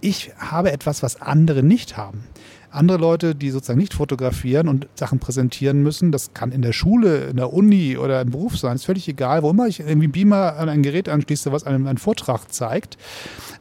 ich 0.00 0.32
habe 0.36 0.72
etwas, 0.72 1.02
was 1.02 1.20
andere 1.20 1.62
nicht 1.62 1.96
haben. 1.96 2.24
Andere 2.72 2.98
Leute, 2.98 3.34
die 3.34 3.50
sozusagen 3.50 3.78
nicht 3.78 3.94
fotografieren 3.94 4.68
und 4.68 4.88
Sachen 4.94 5.18
präsentieren 5.18 5.82
müssen, 5.82 6.10
das 6.10 6.32
kann 6.32 6.52
in 6.52 6.62
der 6.62 6.72
Schule, 6.72 7.26
in 7.26 7.36
der 7.36 7.52
Uni 7.52 7.96
oder 7.98 8.20
im 8.20 8.30
Beruf 8.30 8.56
sein, 8.56 8.76
ist 8.76 8.86
völlig 8.86 9.06
egal, 9.08 9.42
wo 9.42 9.50
immer 9.50 9.66
ich 9.66 9.80
irgendwie 9.80 10.08
Beamer 10.08 10.56
an 10.56 10.68
ein 10.68 10.82
Gerät 10.82 11.08
anschließe, 11.08 11.52
was 11.52 11.64
einem 11.64 11.86
einen 11.86 11.98
Vortrag 11.98 12.50
zeigt, 12.50 12.96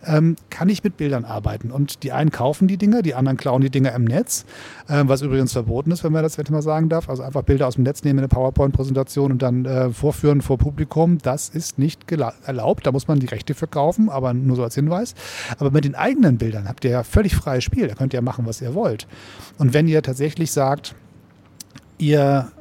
ähm, 0.05 0.35
kann 0.49 0.69
ich 0.69 0.83
mit 0.83 0.97
Bildern 0.97 1.25
arbeiten. 1.25 1.71
Und 1.71 2.03
die 2.03 2.11
einen 2.11 2.31
kaufen 2.31 2.67
die 2.67 2.77
Dinge, 2.77 3.01
die 3.01 3.13
anderen 3.13 3.37
klauen 3.37 3.61
die 3.61 3.69
Dinge 3.69 3.91
im 3.91 4.05
Netz, 4.05 4.45
äh, 4.87 5.03
was 5.05 5.21
übrigens 5.21 5.51
verboten 5.51 5.91
ist, 5.91 6.03
wenn 6.03 6.11
man 6.11 6.23
das 6.23 6.37
jetzt 6.37 6.49
mal 6.49 6.61
sagen 6.61 6.89
darf. 6.89 7.09
Also 7.09 7.23
einfach 7.23 7.43
Bilder 7.43 7.67
aus 7.67 7.75
dem 7.75 7.83
Netz 7.83 8.03
nehmen 8.03 8.19
in 8.19 8.23
eine 8.23 8.29
PowerPoint-Präsentation 8.29 9.31
und 9.31 9.41
dann 9.41 9.65
äh, 9.65 9.89
vorführen 9.91 10.41
vor 10.41 10.57
Publikum, 10.57 11.17
das 11.17 11.49
ist 11.49 11.77
nicht 11.77 12.11
erlaubt. 12.45 12.87
Da 12.87 12.91
muss 12.91 13.07
man 13.07 13.19
die 13.19 13.27
Rechte 13.27 13.53
für 13.53 13.67
kaufen, 13.67 14.09
aber 14.09 14.33
nur 14.33 14.55
so 14.55 14.63
als 14.63 14.75
Hinweis. 14.75 15.15
Aber 15.57 15.71
mit 15.71 15.85
den 15.85 15.95
eigenen 15.95 16.37
Bildern 16.37 16.67
habt 16.67 16.85
ihr 16.85 16.91
ja 16.91 17.03
völlig 17.03 17.35
freies 17.35 17.63
Spiel. 17.63 17.87
Da 17.87 17.95
könnt 17.95 18.13
ihr 18.13 18.17
ja 18.17 18.21
machen, 18.21 18.45
was 18.45 18.61
ihr 18.61 18.73
wollt. 18.73 19.00
Und 19.57 19.73
wenn 19.73 19.87
ihr 19.87 20.01
tatsächlich 20.01 20.51
sagt, 20.51 20.95
ihr 21.97 22.51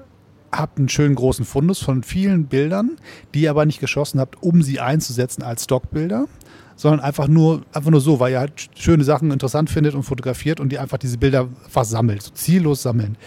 habt 0.52 0.78
einen 0.78 0.88
schönen 0.88 1.14
großen 1.14 1.44
Fundus 1.44 1.80
von 1.80 2.02
vielen 2.02 2.46
Bildern, 2.46 2.96
die 3.34 3.42
ihr 3.42 3.50
aber 3.50 3.66
nicht 3.66 3.80
geschossen 3.80 4.20
habt, 4.20 4.42
um 4.42 4.62
sie 4.62 4.80
einzusetzen 4.80 5.42
als 5.42 5.64
Stockbilder, 5.64 6.26
sondern 6.80 7.00
einfach 7.00 7.28
nur, 7.28 7.60
einfach 7.74 7.90
nur 7.90 8.00
so, 8.00 8.20
weil 8.20 8.32
ihr 8.32 8.38
halt 8.38 8.70
schöne 8.74 9.04
Sachen 9.04 9.32
interessant 9.32 9.68
findet 9.68 9.94
und 9.94 10.02
fotografiert 10.02 10.60
und 10.60 10.70
die 10.70 10.78
einfach 10.78 10.96
diese 10.96 11.18
Bilder 11.18 11.46
einfach 11.66 11.84
sammelt, 11.84 12.22
so 12.22 12.30
ziellos 12.30 12.80
sammeln. 12.80 13.18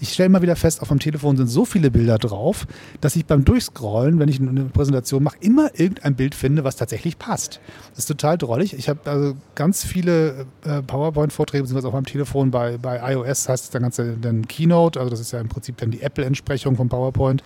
Ich 0.00 0.14
stelle 0.14 0.30
mal 0.30 0.40
wieder 0.40 0.56
fest, 0.56 0.80
auf 0.80 0.88
dem 0.88 0.98
Telefon 0.98 1.36
sind 1.36 1.48
so 1.48 1.66
viele 1.66 1.90
Bilder 1.90 2.16
drauf, 2.16 2.66
dass 3.02 3.14
ich 3.14 3.26
beim 3.26 3.44
Durchscrollen, 3.44 4.18
wenn 4.18 4.30
ich 4.30 4.40
eine 4.40 4.64
Präsentation 4.64 5.22
mache, 5.22 5.36
immer 5.40 5.78
irgendein 5.78 6.14
Bild 6.14 6.34
finde, 6.34 6.64
was 6.64 6.76
tatsächlich 6.76 7.18
passt. 7.18 7.60
Das 7.90 7.98
ist 7.98 8.06
total 8.06 8.38
drollig. 8.38 8.72
Ich 8.72 8.88
habe 8.88 9.00
also 9.04 9.34
ganz 9.56 9.84
viele 9.84 10.46
äh, 10.64 10.80
PowerPoint-Vorträge, 10.80 11.64
beziehungsweise 11.64 11.88
auf 11.88 11.94
meinem 11.94 12.06
Telefon 12.06 12.50
bei, 12.50 12.78
bei 12.78 13.12
iOS 13.12 13.46
heißt 13.46 13.64
es 13.64 13.70
dann 13.70 13.82
ganze 13.82 14.16
dann 14.16 14.48
Keynote, 14.48 14.98
also 14.98 15.10
das 15.10 15.20
ist 15.20 15.32
ja 15.32 15.40
im 15.40 15.50
Prinzip 15.50 15.76
dann 15.76 15.90
die 15.90 16.00
Apple-Entsprechung 16.00 16.76
von 16.76 16.88
PowerPoint. 16.88 17.44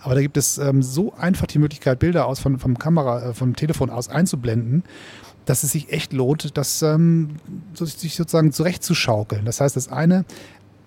Aber 0.00 0.14
da 0.14 0.22
gibt 0.22 0.38
es 0.38 0.56
ähm, 0.56 0.82
so 0.82 1.12
einfach 1.12 1.46
die 1.46 1.58
Möglichkeit, 1.58 1.98
Bilder 1.98 2.26
aus 2.26 2.40
von, 2.40 2.58
vom 2.58 2.78
Kamera, 2.78 3.28
äh, 3.28 3.34
vom 3.34 3.54
Telefon 3.54 3.90
aus 3.90 4.08
einzublenden 4.08 4.84
dass 5.44 5.64
es 5.64 5.72
sich 5.72 5.92
echt 5.92 6.12
lohnt, 6.12 6.56
das 6.56 6.82
ähm, 6.82 7.36
sich 7.74 8.14
sozusagen 8.14 8.52
zurechtzuschaukeln. 8.52 9.44
Das 9.44 9.60
heißt, 9.60 9.76
das 9.76 9.88
eine, 9.88 10.24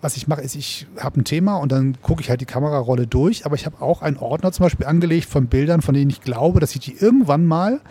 was 0.01 0.17
ich 0.17 0.27
mache, 0.27 0.41
ist, 0.41 0.55
ich 0.55 0.87
habe 0.99 1.19
ein 1.19 1.25
Thema 1.25 1.57
und 1.57 1.71
dann 1.71 1.97
gucke 2.01 2.21
ich 2.21 2.29
halt 2.29 2.41
die 2.41 2.45
Kamerarolle 2.45 3.07
durch, 3.07 3.45
aber 3.45 3.55
ich 3.55 3.65
habe 3.65 3.81
auch 3.81 4.01
einen 4.01 4.17
Ordner 4.17 4.51
zum 4.51 4.63
Beispiel 4.63 4.85
angelegt 4.85 5.27
von 5.27 5.47
Bildern, 5.47 5.81
von 5.81 5.95
denen 5.95 6.09
ich 6.09 6.21
glaube, 6.21 6.59
dass 6.59 6.73
ich 6.75 6.81
die 6.81 6.95
irgendwann 6.97 7.45
mal 7.45 7.81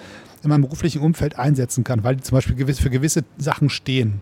in 0.44 0.50
meinem 0.50 0.62
beruflichen 0.62 1.00
Umfeld 1.00 1.38
einsetzen 1.38 1.85
kann, 1.85 2.04
weil 2.04 2.16
die 2.16 2.23
zum 2.23 2.37
Beispiel 2.37 2.73
für 2.75 2.90
gewisse 2.90 3.25
Sachen 3.38 3.71
stehen, 3.71 4.21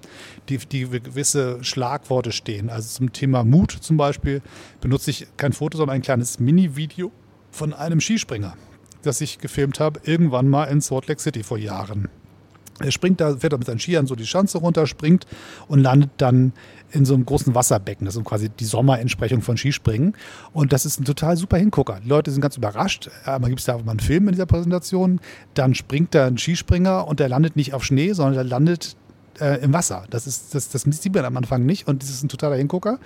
die, 0.48 0.56
die 0.58 0.86
für 0.86 1.00
gewisse 1.00 1.62
Schlagworte 1.62 2.32
stehen. 2.32 2.70
Also 2.70 2.88
zum 2.96 3.12
Thema 3.12 3.44
Mut 3.44 3.72
zum 3.72 3.96
Beispiel 3.96 4.40
benutze 4.80 5.10
ich 5.10 5.26
kein 5.36 5.52
Foto, 5.52 5.78
sondern 5.78 5.96
ein 5.96 6.02
kleines 6.02 6.38
Mini-Video 6.38 7.10
von 7.50 7.74
einem 7.74 8.00
Skispringer, 8.00 8.54
das 9.02 9.20
ich 9.20 9.38
gefilmt 9.38 9.80
habe, 9.80 10.00
irgendwann 10.04 10.48
mal 10.48 10.64
in 10.64 10.80
Salt 10.80 11.08
Lake 11.08 11.20
City 11.20 11.42
vor 11.42 11.58
Jahren. 11.58 12.08
Er 12.82 12.92
springt 12.92 13.20
da, 13.20 13.36
fährt 13.36 13.52
da 13.52 13.58
mit 13.58 13.66
seinen 13.66 13.78
Skiern 13.78 14.06
so 14.06 14.14
die 14.14 14.26
Schanze 14.26 14.58
runter, 14.58 14.86
springt 14.86 15.26
und 15.68 15.80
landet 15.80 16.10
dann 16.18 16.52
in 16.92 17.04
so 17.04 17.14
einem 17.14 17.24
großen 17.24 17.54
Wasserbecken. 17.54 18.04
Das 18.04 18.16
ist 18.16 18.24
quasi 18.24 18.48
die 18.48 18.64
Sommerentsprechung 18.64 19.40
von 19.40 19.56
Skispringen. 19.56 20.14
Und 20.52 20.72
das 20.72 20.84
ist 20.84 21.00
ein 21.00 21.04
total 21.04 21.36
super 21.36 21.56
Hingucker. 21.56 22.00
Die 22.04 22.08
Leute 22.08 22.30
sind 22.30 22.40
ganz 22.42 22.56
überrascht. 22.56 23.10
Einmal 23.24 23.50
gibt 23.50 23.60
es 23.60 23.66
da 23.66 23.78
mal 23.78 23.92
einen 23.92 24.00
Film 24.00 24.28
in 24.28 24.32
dieser 24.32 24.46
Präsentation. 24.46 25.20
Dann 25.54 25.74
springt 25.74 26.14
da 26.14 26.26
ein 26.26 26.38
Skispringer 26.38 27.08
und 27.08 27.20
der 27.20 27.28
landet 27.28 27.56
nicht 27.56 27.74
auf 27.74 27.84
Schnee, 27.84 28.12
sondern 28.12 28.34
der 28.34 28.44
landet 28.44 28.96
äh, 29.40 29.62
im 29.62 29.72
Wasser. 29.72 30.04
Das, 30.10 30.26
ist, 30.26 30.54
das, 30.54 30.68
das 30.68 30.82
sieht 30.82 31.14
man 31.14 31.24
am 31.24 31.36
Anfang 31.36 31.64
nicht 31.64 31.88
und 31.88 32.02
das 32.02 32.10
ist 32.10 32.22
ein 32.22 32.28
totaler 32.28 32.56
Hingucker. 32.56 32.98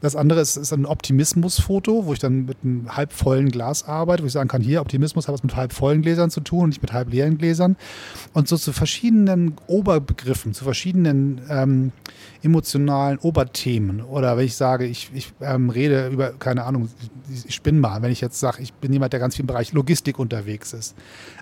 Das 0.00 0.16
andere 0.16 0.40
ist, 0.40 0.56
ist 0.56 0.72
ein 0.72 0.86
Optimismus-Foto, 0.86 2.06
wo 2.06 2.12
ich 2.12 2.18
dann 2.18 2.46
mit 2.46 2.58
einem 2.62 2.96
halb 2.96 3.12
vollen 3.12 3.50
Glas 3.50 3.86
arbeite, 3.86 4.22
wo 4.22 4.26
ich 4.26 4.32
sagen 4.32 4.48
kann, 4.48 4.62
hier 4.62 4.80
Optimismus 4.80 5.28
hat 5.28 5.34
was 5.34 5.42
mit 5.42 5.56
halb 5.56 5.72
vollen 5.72 6.02
Gläsern 6.02 6.30
zu 6.30 6.40
tun 6.40 6.64
und 6.64 6.68
nicht 6.70 6.82
mit 6.82 6.92
halb 6.92 7.10
leeren 7.12 7.38
Gläsern. 7.38 7.76
Und 8.32 8.48
so 8.48 8.56
zu 8.56 8.72
verschiedenen 8.72 9.54
Oberbegriffen, 9.66 10.54
zu 10.54 10.64
verschiedenen 10.64 11.40
ähm, 11.48 11.92
emotionalen 12.42 13.18
Oberthemen. 13.18 14.02
Oder 14.02 14.36
wenn 14.36 14.44
ich 14.44 14.56
sage, 14.56 14.86
ich, 14.86 15.10
ich 15.14 15.32
ähm, 15.40 15.70
rede 15.70 16.08
über, 16.08 16.32
keine 16.32 16.64
Ahnung, 16.64 16.88
ich 17.46 17.54
spinne 17.54 17.80
mal, 17.80 18.02
wenn 18.02 18.12
ich 18.12 18.20
jetzt 18.20 18.38
sage, 18.38 18.62
ich 18.62 18.72
bin 18.74 18.92
jemand, 18.92 19.12
der 19.12 19.20
ganz 19.20 19.36
viel 19.36 19.44
im 19.44 19.46
Bereich 19.46 19.72
Logistik 19.72 20.18
unterwegs 20.18 20.72
ist. 20.72 20.94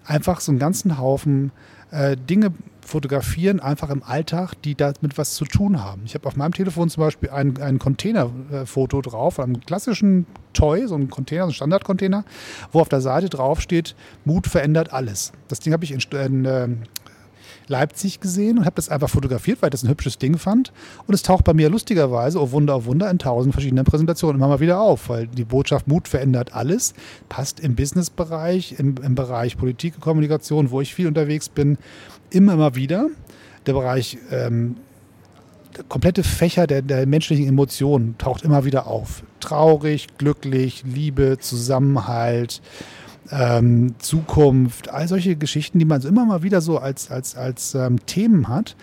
Einfach 0.05 0.41
so 0.41 0.53
einen 0.53 0.59
ganzen 0.59 0.99
Haufen 0.99 1.51
äh, 1.93 2.17
Dinge 2.17 2.53
fotografieren, 2.85 3.61
einfach 3.61 3.91
im 3.91 4.03
Alltag, 4.03 4.55
die 4.65 4.75
damit 4.75 5.17
was 5.17 5.35
zu 5.35 5.45
tun 5.45 5.83
haben. 5.83 6.03
Ich 6.05 6.15
habe 6.15 6.27
auf 6.27 6.37
meinem 6.37 6.53
Telefon 6.53 6.91
zum 6.91 7.05
Beispiel 7.05 7.31
ein, 7.31 7.61
ein 7.63 7.79
Containerfoto 7.79 9.01
drauf, 9.03 9.39
einem 9.39 9.61
klassischen 9.61 10.27
Toy, 10.53 10.87
so 10.87 10.97
ein 10.97 11.09
Container, 11.09 11.45
so 11.45 11.51
ein 11.51 11.55
Standardcontainer, 11.55 12.25
wo 12.73 12.81
auf 12.81 12.89
der 12.89 13.01
Seite 13.01 13.29
drauf 13.29 13.61
steht, 13.61 13.95
Mut 14.25 14.47
verändert 14.47 14.93
alles. 14.93 15.33
Das 15.49 15.61
Ding 15.61 15.73
habe 15.73 15.85
ich 15.85 15.93
in, 15.93 16.01
in 16.19 16.45
äh, 16.45 16.69
Leipzig 17.73 18.21
gesehen 18.21 18.59
und 18.59 18.64
habe 18.64 18.76
das 18.76 18.88
einfach 18.88 19.09
fotografiert, 19.09 19.61
weil 19.61 19.69
ich 19.69 19.73
das 19.73 19.83
ein 19.83 19.88
hübsches 19.88 20.19
Ding 20.19 20.38
fand. 20.38 20.73
Und 21.07 21.14
es 21.14 21.23
taucht 21.23 21.45
bei 21.45 21.55
mir 21.55 21.69
lustigerweise, 21.69 22.41
oh 22.41 22.52
Wunder, 22.52 22.76
oh 22.76 22.85
Wunder, 22.85 23.11
in 23.11 23.19
tausend 23.19 23.55
verschiedenen 23.55 23.85
Präsentationen 23.85 24.37
immer 24.37 24.49
mal 24.49 24.61
wieder 24.61 24.81
auf, 24.81 25.09
weil 25.09 25.26
die 25.26 25.45
Botschaft 25.45 25.88
Mut 25.88 26.07
verändert 26.07 26.55
alles, 26.55 26.95
passt 27.29 27.61
im 27.61 27.75
Businessbereich, 27.75 28.76
im, 28.79 28.95
im 29.02 29.14
Bereich 29.14 29.57
Politik 29.57 29.95
und 29.97 30.00
Kommunikation, 30.02 30.71
wo 30.71 30.81
ich 30.81 30.95
viel 30.95 31.09
unterwegs 31.09 31.49
bin, 31.49 31.79
immer 32.31 32.57
mal 32.57 32.75
wieder. 32.75 33.09
Der 33.67 33.73
Bereich 33.73 34.19
ähm, 34.31 34.76
der 35.76 35.85
komplette 35.85 36.23
Fächer 36.23 36.67
der, 36.67 36.83
der, 36.83 37.07
menschlichen 37.07 37.49
Emotionen 37.49 38.17
taucht 38.19 38.43
immer 38.43 38.64
wieder 38.64 38.87
auf. 38.87 39.23
Traurig, 39.41 40.09
glücklich, 40.19 40.85
Liebe, 40.87 41.38
Zusammenhalt, 41.41 42.61
ähm, 43.31 43.95
Zukunft, 43.99 44.91
all 44.91 45.09
solche 45.09 45.37
Geschichten, 45.37 45.79
die 45.79 45.85
man 45.85 46.00
so 46.00 46.09
immer 46.09 46.25
mal 46.25 46.43
wieder 46.43 46.61
so 46.61 46.79
als, 46.79 47.11
als, 47.11 47.37
als 47.37 47.75
ähm, 47.75 48.05
Themen 48.07 48.49
hat, 48.49 48.76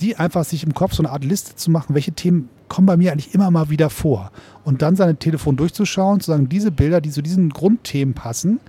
die 0.00 0.16
einfach 0.16 0.44
sich 0.44 0.64
im 0.64 0.74
Kopf 0.74 0.94
so 0.94 1.02
eine 1.02 1.12
Art 1.12 1.24
Liste 1.24 1.56
zu 1.56 1.70
machen, 1.70 1.94
welche 1.94 2.12
Themen 2.12 2.48
kommen 2.68 2.86
bei 2.86 2.96
mir 2.96 3.12
eigentlich 3.12 3.34
immer 3.34 3.50
mal 3.50 3.68
wieder 3.68 3.90
vor. 3.90 4.32
Und 4.64 4.82
dann 4.82 4.96
sein 4.96 5.18
Telefon 5.18 5.56
durchzuschauen, 5.56 6.20
zu 6.20 6.30
sagen, 6.30 6.48
diese 6.48 6.70
Bilder, 6.70 7.00
die 7.00 7.10
zu 7.10 7.22
diesen 7.22 7.50
Grundthemen 7.50 8.14
passen, 8.14 8.60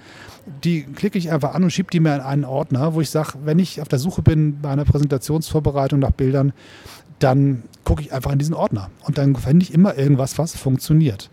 die 0.63 0.83
klicke 0.83 1.17
ich 1.17 1.31
einfach 1.31 1.53
an 1.53 1.63
und 1.63 1.71
schiebe 1.71 1.89
die 1.89 2.01
mir 2.01 2.15
in 2.15 2.21
einen 2.21 2.45
Ordner, 2.45 2.93
wo 2.93 3.01
ich 3.01 3.09
sage, 3.09 3.35
wenn 3.45 3.59
ich 3.59 3.81
auf 3.81 3.87
der 3.87 3.99
Suche 3.99 4.21
bin 4.21 4.59
bei 4.61 4.69
einer 4.71 4.83
Präsentationsvorbereitung 4.83 5.99
nach 5.99 6.11
Bildern, 6.11 6.51
dann 7.23 7.63
gucke 7.83 8.01
ich 8.01 8.13
einfach 8.13 8.31
in 8.31 8.39
diesen 8.39 8.53
Ordner 8.53 8.89
und 9.05 9.17
dann 9.17 9.35
finde 9.35 9.63
ich 9.63 9.73
immer 9.73 9.97
irgendwas, 9.97 10.37
was 10.37 10.55
funktioniert. 10.55 11.29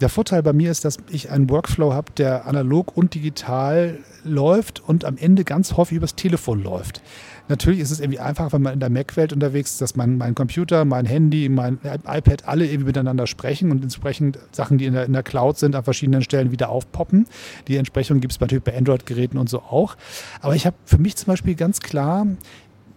Der 0.00 0.08
Vorteil 0.08 0.42
bei 0.42 0.52
mir 0.52 0.70
ist, 0.70 0.84
dass 0.84 0.98
ich 1.10 1.30
einen 1.30 1.48
Workflow 1.48 1.92
habe, 1.92 2.12
der 2.16 2.46
analog 2.46 2.96
und 2.96 3.14
digital 3.14 3.98
läuft 4.24 4.80
und 4.86 5.04
am 5.04 5.16
Ende 5.16 5.44
ganz 5.44 5.76
häufig 5.76 5.96
übers 5.96 6.14
Telefon 6.14 6.62
läuft. 6.62 7.00
Natürlich 7.48 7.80
ist 7.80 7.90
es 7.90 8.00
irgendwie 8.00 8.20
einfach, 8.20 8.52
wenn 8.52 8.60
man 8.60 8.74
in 8.74 8.80
der 8.80 8.90
Mac-Welt 8.90 9.32
unterwegs 9.32 9.72
ist, 9.72 9.80
dass 9.80 9.96
mein, 9.96 10.18
mein 10.18 10.34
Computer, 10.34 10.84
mein 10.84 11.06
Handy, 11.06 11.48
mein 11.48 11.78
iPad 11.82 12.46
alle 12.46 12.66
irgendwie 12.66 12.88
miteinander 12.88 13.26
sprechen 13.26 13.70
und 13.70 13.82
entsprechend 13.82 14.38
Sachen, 14.52 14.76
die 14.76 14.84
in 14.84 14.92
der, 14.92 15.06
in 15.06 15.14
der 15.14 15.22
Cloud 15.22 15.58
sind, 15.58 15.74
an 15.74 15.82
verschiedenen 15.82 16.22
Stellen 16.22 16.52
wieder 16.52 16.68
aufpoppen. 16.68 17.26
Die 17.66 17.76
Entsprechung 17.76 18.20
gibt 18.20 18.34
es 18.34 18.40
natürlich 18.40 18.64
bei 18.64 18.76
Android-Geräten 18.76 19.38
und 19.38 19.48
so 19.48 19.60
auch. 19.60 19.96
Aber 20.42 20.54
ich 20.54 20.66
habe 20.66 20.76
für 20.84 20.98
mich 20.98 21.16
zum 21.16 21.28
Beispiel 21.28 21.54
ganz 21.54 21.80
klar 21.80 22.26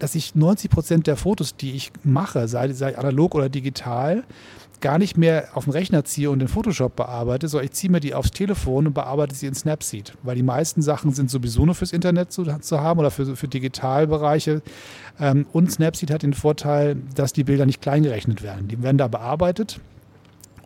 dass 0.01 0.15
ich 0.15 0.34
90 0.34 0.72
Prozent 0.72 1.08
der 1.08 1.15
Fotos, 1.15 1.55
die 1.55 1.74
ich 1.74 1.91
mache, 2.03 2.48
sei, 2.48 2.74
sei 2.74 2.98
analog 2.98 3.36
oder 3.36 3.50
digital, 3.50 4.24
gar 4.81 4.98
nicht 4.98 5.15
mehr 5.15 5.50
auf 5.53 5.65
dem 5.65 5.74
Rechner 5.74 6.03
ziehe 6.05 6.31
und 6.31 6.41
in 6.41 6.48
Photoshop 6.48 6.96
bearbeite, 6.96 7.48
sondern 7.48 7.65
ich 7.65 7.74
ziehe 7.74 7.91
mir 7.91 8.00
die 8.00 8.15
aufs 8.15 8.31
Telefon 8.31 8.88
und 8.88 8.93
bearbeite 8.93 9.36
sie 9.36 9.46
in 9.46 9.53
Snapseed. 9.53 10.13
Weil 10.24 10.36
die 10.36 10.43
meisten 10.43 10.81
Sachen 10.81 11.12
sind 11.12 11.29
sowieso 11.29 11.67
nur 11.67 11.75
fürs 11.75 11.93
Internet 11.93 12.31
zu, 12.31 12.46
zu 12.46 12.81
haben 12.81 13.00
oder 13.00 13.12
für, 13.12 13.36
für 13.36 13.48
Digitalbereiche. 13.48 14.63
Ähm, 15.20 15.46
und 15.53 15.72
Snapseed 15.72 16.10
hat 16.10 16.24
den 16.24 16.34
Vorteil, 16.34 16.98
dass 17.13 17.31
die 17.31 17.43
Bilder 17.43 17.67
nicht 17.67 17.84
kleingerechnet 17.84 18.41
werden. 18.41 18.67
Die 18.70 18.81
werden 18.81 18.98
da 18.98 19.08
bearbeitet 19.08 19.79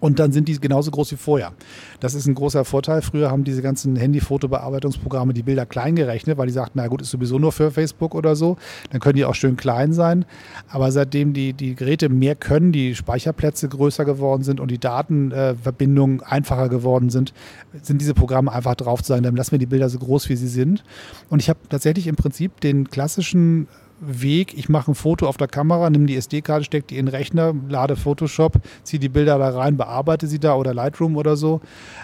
und 0.05 0.19
dann 0.19 0.31
sind 0.31 0.47
die 0.47 0.59
genauso 0.59 0.91
groß 0.91 1.13
wie 1.13 1.15
vorher. 1.15 1.53
Das 1.99 2.13
ist 2.13 2.27
ein 2.27 2.35
großer 2.35 2.63
Vorteil. 2.63 3.01
Früher 3.01 3.31
haben 3.31 3.43
diese 3.43 3.63
ganzen 3.63 3.95
Handy-Fotobearbeitungsprogramme 3.95 5.33
die 5.33 5.41
Bilder 5.41 5.65
klein 5.65 5.95
gerechnet, 5.95 6.37
weil 6.37 6.45
die 6.45 6.53
sagten, 6.53 6.73
na 6.75 6.87
gut, 6.87 7.01
ist 7.01 7.09
sowieso 7.09 7.39
nur 7.39 7.51
für 7.51 7.71
Facebook 7.71 8.13
oder 8.13 8.35
so. 8.35 8.55
Dann 8.91 9.01
können 9.01 9.15
die 9.15 9.25
auch 9.25 9.33
schön 9.33 9.57
klein 9.57 9.93
sein. 9.93 10.25
Aber 10.67 10.91
seitdem 10.91 11.33
die, 11.33 11.53
die 11.53 11.73
Geräte 11.73 12.09
mehr 12.09 12.35
können, 12.35 12.71
die 12.71 12.93
Speicherplätze 12.93 13.67
größer 13.67 14.05
geworden 14.05 14.43
sind 14.43 14.59
und 14.59 14.69
die 14.69 14.77
Datenverbindungen 14.77 16.21
einfacher 16.21 16.69
geworden 16.69 17.09
sind, 17.09 17.33
sind 17.81 17.99
diese 17.99 18.13
Programme 18.13 18.51
einfach 18.51 18.75
drauf 18.75 19.01
zu 19.01 19.07
sagen, 19.07 19.23
dann 19.23 19.35
lassen 19.35 19.53
wir 19.53 19.59
die 19.59 19.65
Bilder 19.65 19.89
so 19.89 19.97
groß, 19.97 20.29
wie 20.29 20.35
sie 20.35 20.49
sind. 20.49 20.83
Und 21.31 21.41
ich 21.41 21.49
habe 21.49 21.57
tatsächlich 21.67 22.05
im 22.05 22.15
Prinzip 22.15 22.61
den 22.61 22.91
klassischen 22.91 23.67
Weg. 23.99 24.57
Ich 24.57 24.69
mache 24.69 24.91
ein 24.91 24.95
Foto 24.95 25.27
auf 25.27 25.37
der 25.37 25.47
Kamera, 25.47 25.89
nehme 25.89 26.05
die 26.05 26.15
SD-Karte, 26.15 26.65
stecke 26.65 26.87
die 26.87 26.97
in 26.97 27.05
den 27.05 27.15
Rechner, 27.15 27.53
lade 27.69 27.95
Photoshop, 27.95 28.59
ziehe 28.83 28.99
die 28.99 29.09
Bilder 29.09 29.37
da 29.37 29.49
rein, 29.49 29.77
bearbeite 29.77 30.27
sie 30.27 30.39
da 30.39 30.55
oder 30.55 30.73
Lightroom 30.73 31.15
oder 31.15 31.35
so 31.35 31.61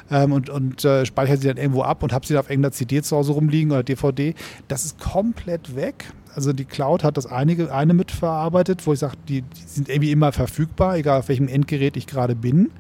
ähm, 0.10 0.32
und, 0.32 0.50
und 0.50 0.86
äh, 0.86 1.06
speichere 1.06 1.38
sie 1.38 1.48
dann 1.48 1.58
irgendwo 1.58 1.84
ab 1.84 2.04
und 2.04 2.14
habe 2.14 2.26
sie 2.26 2.34
dann 2.34 2.42
auf 2.42 2.50
irgendeiner 2.50 2.72
CD 2.72 3.02
zu 3.02 3.18
Hause 3.18 3.34
rumliegen 3.34 3.72
oder 3.72 3.84
DVD. 3.84 4.34
Das 4.68 4.86
ist 4.86 5.00
komplett 5.00 5.76
weg. 5.76 6.06
Also 6.34 6.54
die 6.54 6.66
Cloud 6.66 7.04
hat 7.04 7.18
das 7.18 7.26
einige, 7.26 7.74
eine 7.74 7.94
mitverarbeitet, 7.94 8.88
wo 8.88 8.94
ich 8.94 9.00
sage, 9.00 9.16
die, 9.28 9.42
die 9.42 9.62
sind 9.66 9.90
irgendwie 9.90 10.12
immer 10.12 10.32
verfügbar, 10.32 10.96
egal 10.96 11.20
auf 11.20 11.28
welchem 11.28 11.50
Endgerät 11.50 11.98
ich 11.98 12.08
gerade 12.08 12.36
bin. 12.36 12.72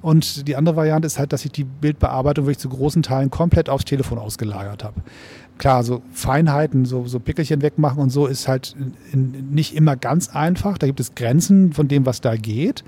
Und 0.00 0.46
die 0.46 0.54
andere 0.54 0.76
Variante 0.76 1.06
ist 1.06 1.18
halt, 1.18 1.32
dass 1.32 1.46
ich 1.46 1.50
die 1.50 1.64
Bildbearbeitung 1.64 2.44
wirklich 2.44 2.58
zu 2.58 2.68
großen 2.68 3.02
Teilen 3.02 3.30
komplett 3.30 3.70
aufs 3.70 3.86
Telefon 3.86 4.18
ausgelagert 4.18 4.84
habe 4.84 5.00
klar, 5.58 5.84
so 5.84 6.02
Feinheiten, 6.12 6.84
so, 6.84 7.06
so 7.06 7.20
Pickelchen 7.20 7.62
wegmachen 7.62 8.02
und 8.02 8.10
so 8.10 8.26
ist 8.26 8.48
halt 8.48 8.74
nicht 9.12 9.74
immer 9.74 9.96
ganz 9.96 10.28
einfach. 10.28 10.78
Da 10.78 10.86
gibt 10.86 11.00
es 11.00 11.14
Grenzen 11.14 11.72
von 11.72 11.88
dem, 11.88 12.06
was 12.06 12.20
da 12.20 12.36
geht. 12.36 12.84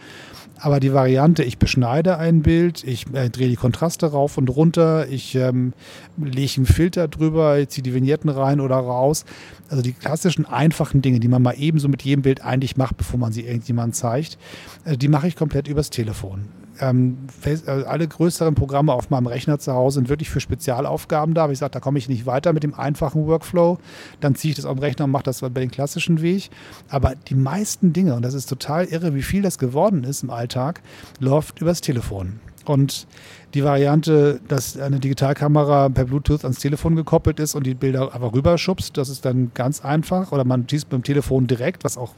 Aber 0.59 0.81
die 0.81 0.95
Variante, 0.95 1.43
ich 1.43 1.59
beschneide 1.59 2.17
ein 2.17 2.41
Bild, 2.41 2.83
ich 2.83 3.05
äh, 3.13 3.29
drehe 3.29 3.49
die 3.49 3.57
Kontraste 3.57 4.07
rauf 4.07 4.39
und 4.39 4.49
runter, 4.49 5.07
ich 5.09 5.35
ähm, 5.35 5.75
lege 6.17 6.55
einen 6.57 6.67
Filter 6.67 7.09
drüber, 7.09 7.59
ich 7.59 7.69
ziehe 7.69 7.83
die 7.83 7.93
Vignetten 7.93 8.31
rein 8.31 8.61
oder 8.61 8.77
raus. 8.77 9.27
Also 9.69 9.83
die 9.83 9.93
klassischen 9.93 10.47
einfachen 10.47 11.03
Dinge, 11.03 11.21
die 11.21 11.29
man 11.29 11.43
mal 11.43 11.55
ebenso 11.59 11.89
mit 11.89 12.03
jedem 12.03 12.23
Bild 12.23 12.43
eigentlich 12.43 12.79
macht, 12.79 12.97
bevor 12.97 13.21
man 13.21 13.33
sie 13.33 13.43
irgendjemandem 13.43 13.93
zeigt, 13.93 14.39
äh, 14.87 14.97
die 14.97 15.09
mache 15.09 15.29
ich 15.29 15.37
komplett 15.37 15.69
übers 15.69 15.91
Telefon 15.91 16.49
ähm, 16.81 17.19
äh, 17.45 17.71
alle 17.71 18.07
größeren 18.07 18.55
Programme 18.55 18.93
auf 18.93 19.11
meinem 19.11 19.27
Rechner 19.27 19.59
zu 19.59 19.73
Hause 19.73 19.97
sind 19.97 20.09
wirklich 20.09 20.31
für 20.31 20.41
Spezialaufgaben 20.41 21.35
da. 21.35 21.45
Aber 21.45 21.53
ich 21.53 21.59
sage, 21.59 21.73
da 21.73 21.81
komme 21.81 21.99
ich 21.99 22.09
nicht 22.09 22.27
weiter 22.27 22.53
mit 22.53 22.63
dem 22.63 22.75
einfachen 22.75 23.27
Workflow. 23.27 23.79
Dann 24.21 24.35
ziehe 24.35 24.51
ich 24.51 24.57
das 24.57 24.65
auf 24.65 24.77
den 24.77 24.85
Rechner 24.85 25.05
und 25.07 25.11
mache 25.11 25.25
das 25.25 25.41
bei 25.41 25.49
den 25.49 25.71
klassischen 25.71 26.23
Weg. 26.23 26.51
Aber 26.89 27.15
die 27.15 27.35
meisten 27.35 27.93
Dinge, 27.93 28.15
und 28.15 28.23
das 28.23 28.35
ist 28.35 28.47
total 28.47 28.85
irre, 28.85 29.15
wie 29.15 29.23
viel 29.23 29.43
das 29.43 29.59
geworden 29.59 30.05
ist 30.05 30.23
im 30.23 30.31
Alltag, 30.31 30.83
läuft 31.21 31.61
übers 31.61 31.81
Telefon. 31.81 32.41
Und 32.65 33.07
die 33.55 33.65
Variante, 33.65 34.41
dass 34.49 34.79
eine 34.79 34.99
Digitalkamera 34.99 35.89
per 35.89 36.05
Bluetooth 36.05 36.45
ans 36.45 36.59
Telefon 36.59 36.97
gekoppelt 36.97 37.39
ist 37.39 37.55
und 37.55 37.65
die 37.65 37.75
Bilder 37.75 38.13
einfach 38.13 38.33
rüberschubst, 38.33 38.97
das 38.97 39.09
ist 39.09 39.25
dann 39.25 39.53
ganz 39.55 39.85
einfach. 39.85 40.33
Oder 40.33 40.45
man 40.45 40.69
schießt 40.69 40.87
mit 40.87 40.93
dem 40.93 41.05
Telefon 41.05 41.47
direkt, 41.47 41.85
was 41.85 41.97
auch 41.97 42.13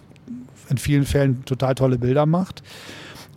in 0.70 0.78
vielen 0.78 1.04
Fällen 1.04 1.44
total 1.44 1.74
tolle 1.74 1.98
Bilder 1.98 2.26
macht. 2.26 2.62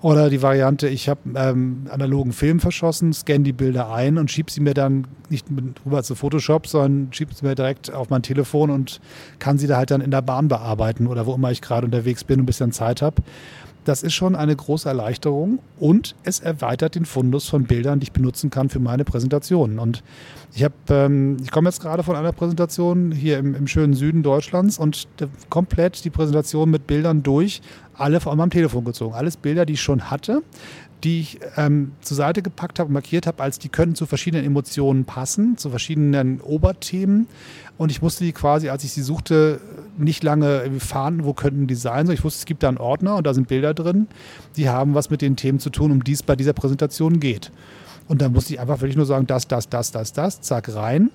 Oder 0.01 0.31
die 0.31 0.41
Variante, 0.41 0.87
ich 0.87 1.07
habe 1.07 1.19
ähm, 1.35 1.85
analogen 1.89 2.31
Film 2.31 2.59
verschossen, 2.59 3.13
scanne 3.13 3.43
die 3.43 3.53
Bilder 3.53 3.93
ein 3.93 4.17
und 4.17 4.31
schiebe 4.31 4.51
sie 4.51 4.59
mir 4.59 4.73
dann 4.73 5.05
nicht 5.29 5.45
rüber 5.85 6.01
zu 6.01 6.15
Photoshop, 6.15 6.65
sondern 6.65 7.13
schiebe 7.13 7.35
sie 7.35 7.45
mir 7.45 7.53
direkt 7.53 7.93
auf 7.93 8.09
mein 8.09 8.23
Telefon 8.23 8.71
und 8.71 8.99
kann 9.37 9.59
sie 9.59 9.67
da 9.67 9.77
halt 9.77 9.91
dann 9.91 10.01
in 10.01 10.09
der 10.09 10.23
Bahn 10.23 10.47
bearbeiten 10.47 11.05
oder 11.05 11.27
wo 11.27 11.35
immer 11.35 11.51
ich 11.51 11.61
gerade 11.61 11.85
unterwegs 11.85 12.23
bin 12.23 12.39
und 12.39 12.43
ein 12.43 12.45
bisschen 12.47 12.71
Zeit 12.71 13.03
habe. 13.03 13.21
Das 13.83 14.03
ist 14.03 14.13
schon 14.13 14.35
eine 14.35 14.55
große 14.55 14.87
Erleichterung 14.87 15.59
und 15.79 16.15
es 16.23 16.39
erweitert 16.39 16.95
den 16.95 17.05
Fundus 17.05 17.49
von 17.49 17.63
Bildern, 17.63 17.99
die 17.99 18.05
ich 18.05 18.11
benutzen 18.11 18.51
kann 18.51 18.69
für 18.69 18.79
meine 18.79 19.03
Präsentationen. 19.03 19.79
Und 19.79 20.03
ich 20.53 20.63
habe, 20.63 20.75
ähm, 20.89 21.37
ich 21.41 21.49
komme 21.49 21.69
jetzt 21.69 21.81
gerade 21.81 22.03
von 22.03 22.15
einer 22.15 22.31
Präsentation 22.31 23.11
hier 23.11 23.39
im, 23.39 23.55
im 23.55 23.67
schönen 23.67 23.93
Süden 23.93 24.21
Deutschlands 24.21 24.77
und 24.77 25.07
komplett 25.49 26.05
die 26.05 26.11
Präsentation 26.11 26.69
mit 26.69 26.85
Bildern 26.85 27.23
durch, 27.23 27.61
alle 27.95 28.19
von 28.19 28.37
meinem 28.37 28.51
Telefon 28.51 28.85
gezogen. 28.85 29.15
Alles 29.15 29.37
Bilder, 29.37 29.65
die 29.65 29.73
ich 29.73 29.81
schon 29.81 30.11
hatte, 30.11 30.43
die 31.03 31.19
ich 31.21 31.39
ähm, 31.57 31.93
zur 32.01 32.17
Seite 32.17 32.41
gepackt 32.41 32.79
habe 32.79 32.87
und 32.87 32.93
markiert 32.93 33.25
habe, 33.27 33.41
als 33.41 33.59
die 33.59 33.69
können 33.69 33.95
zu 33.95 34.05
verschiedenen 34.05 34.45
Emotionen 34.45 35.05
passen, 35.05 35.57
zu 35.57 35.69
verschiedenen 35.69 36.41
Oberthemen. 36.41 37.27
Und 37.81 37.89
ich 37.89 38.03
musste 38.03 38.23
die 38.23 38.31
quasi, 38.31 38.69
als 38.69 38.83
ich 38.83 38.91
sie 38.91 39.01
suchte, 39.01 39.59
nicht 39.97 40.23
lange 40.23 40.69
fahren, 40.77 41.25
wo 41.25 41.33
könnten 41.33 41.65
die 41.65 41.73
sein. 41.73 42.05
So, 42.05 42.13
ich 42.13 42.23
wusste, 42.23 42.37
es 42.37 42.45
gibt 42.45 42.61
da 42.61 42.67
einen 42.67 42.77
Ordner 42.77 43.15
und 43.15 43.25
da 43.25 43.33
sind 43.33 43.47
Bilder 43.47 43.73
drin, 43.73 44.07
die 44.55 44.69
haben 44.69 44.93
was 44.93 45.09
mit 45.09 45.23
den 45.23 45.35
Themen 45.35 45.57
zu 45.57 45.71
tun, 45.71 45.91
um 45.91 46.03
die 46.03 46.11
es 46.11 46.21
bei 46.21 46.35
dieser 46.35 46.53
Präsentation 46.53 47.19
geht. 47.19 47.51
Und 48.07 48.21
dann 48.21 48.33
muss 48.33 48.51
ich 48.51 48.59
einfach 48.59 48.81
wirklich 48.81 48.97
nur 48.97 49.07
sagen, 49.07 49.25
das, 49.25 49.47
das, 49.47 49.67
das, 49.67 49.91
das, 49.91 50.13
das, 50.13 50.41
zack, 50.41 50.75
rein. 50.75 51.09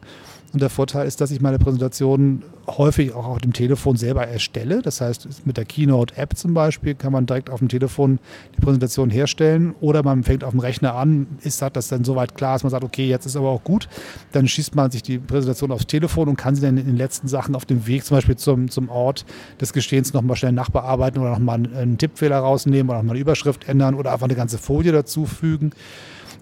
Und 0.56 0.62
der 0.62 0.70
Vorteil 0.70 1.06
ist, 1.06 1.20
dass 1.20 1.30
ich 1.32 1.42
meine 1.42 1.58
Präsentation 1.58 2.42
häufig 2.66 3.12
auch 3.12 3.26
auf 3.26 3.40
dem 3.40 3.52
Telefon 3.52 3.96
selber 3.96 4.26
erstelle. 4.26 4.80
Das 4.80 5.02
heißt, 5.02 5.46
mit 5.46 5.58
der 5.58 5.66
Keynote-App 5.66 6.34
zum 6.34 6.54
Beispiel 6.54 6.94
kann 6.94 7.12
man 7.12 7.26
direkt 7.26 7.50
auf 7.50 7.58
dem 7.58 7.68
Telefon 7.68 8.18
die 8.56 8.62
Präsentation 8.62 9.10
herstellen 9.10 9.74
oder 9.82 10.02
man 10.02 10.24
fängt 10.24 10.44
auf 10.44 10.52
dem 10.52 10.60
Rechner 10.60 10.94
an, 10.94 11.26
ist 11.42 11.60
das 11.60 11.88
dann 11.88 12.04
soweit 12.04 12.34
klar, 12.34 12.54
dass 12.54 12.62
man 12.62 12.70
sagt, 12.70 12.84
okay, 12.84 13.06
jetzt 13.06 13.26
ist 13.26 13.36
aber 13.36 13.50
auch 13.50 13.64
gut. 13.64 13.86
Dann 14.32 14.48
schießt 14.48 14.74
man 14.74 14.90
sich 14.90 15.02
die 15.02 15.18
Präsentation 15.18 15.72
aufs 15.72 15.86
Telefon 15.86 16.26
und 16.26 16.36
kann 16.36 16.54
sie 16.54 16.62
dann 16.62 16.78
in 16.78 16.86
den 16.86 16.96
letzten 16.96 17.28
Sachen 17.28 17.54
auf 17.54 17.66
dem 17.66 17.86
Weg 17.86 18.06
zum 18.06 18.16
Beispiel 18.16 18.36
zum, 18.36 18.70
zum 18.70 18.88
Ort 18.88 19.26
des 19.60 19.74
Gestehens 19.74 20.14
nochmal 20.14 20.36
schnell 20.36 20.52
nachbearbeiten 20.52 21.20
oder 21.20 21.32
nochmal 21.32 21.56
einen 21.56 21.98
Tippfehler 21.98 22.38
rausnehmen 22.38 22.88
oder 22.88 23.00
nochmal 23.00 23.16
eine 23.16 23.20
Überschrift 23.20 23.68
ändern 23.68 23.94
oder 23.94 24.10
einfach 24.10 24.24
eine 24.24 24.36
ganze 24.36 24.56
Folie 24.56 24.92
dazufügen. 24.92 25.72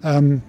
Ähm, 0.05 0.43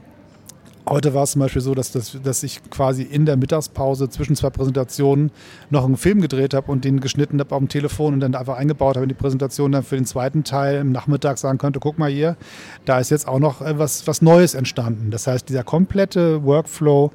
Heute 0.87 1.15
war 1.15 1.23
es 1.23 1.31
zum 1.31 1.39
Beispiel 1.39 1.63
so, 1.63 1.73
dass, 1.73 1.91
das, 1.91 2.15
dass 2.23 2.43
ich 2.43 2.61
quasi 2.69 3.01
in 3.01 3.25
der 3.25 3.37
Mittagspause 3.37 4.07
zwischen 4.07 4.35
zwei 4.35 4.51
Präsentationen 4.51 5.31
noch 5.71 5.83
einen 5.83 5.97
Film 5.97 6.21
gedreht 6.21 6.53
habe 6.53 6.71
und 6.71 6.85
den 6.85 6.99
geschnitten 6.99 7.39
habe 7.39 7.55
auf 7.55 7.59
dem 7.59 7.69
Telefon 7.69 8.13
und 8.13 8.19
dann 8.19 8.35
einfach 8.35 8.57
eingebaut 8.57 8.95
habe 8.95 9.05
in 9.05 9.09
die 9.09 9.15
Präsentation, 9.15 9.71
dann 9.71 9.83
für 9.83 9.95
den 9.95 10.05
zweiten 10.05 10.43
Teil 10.43 10.77
im 10.77 10.91
Nachmittag 10.91 11.39
sagen 11.39 11.57
könnte, 11.57 11.79
guck 11.79 11.97
mal 11.97 12.11
hier, 12.11 12.37
da 12.85 12.99
ist 12.99 13.09
jetzt 13.09 13.27
auch 13.27 13.39
noch 13.39 13.61
äh, 13.61 13.79
was, 13.79 14.05
was 14.05 14.21
Neues 14.21 14.53
entstanden. 14.53 15.09
Das 15.09 15.25
heißt, 15.25 15.49
dieser 15.49 15.63
komplette 15.63 16.43
Workflow 16.43 17.11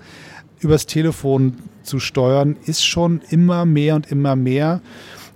übers 0.59 0.87
Telefon 0.87 1.55
zu 1.85 2.01
steuern, 2.01 2.57
ist 2.67 2.85
schon 2.85 3.21
immer 3.31 3.65
mehr 3.67 3.95
und 3.95 4.11
immer 4.11 4.35
mehr. 4.35 4.81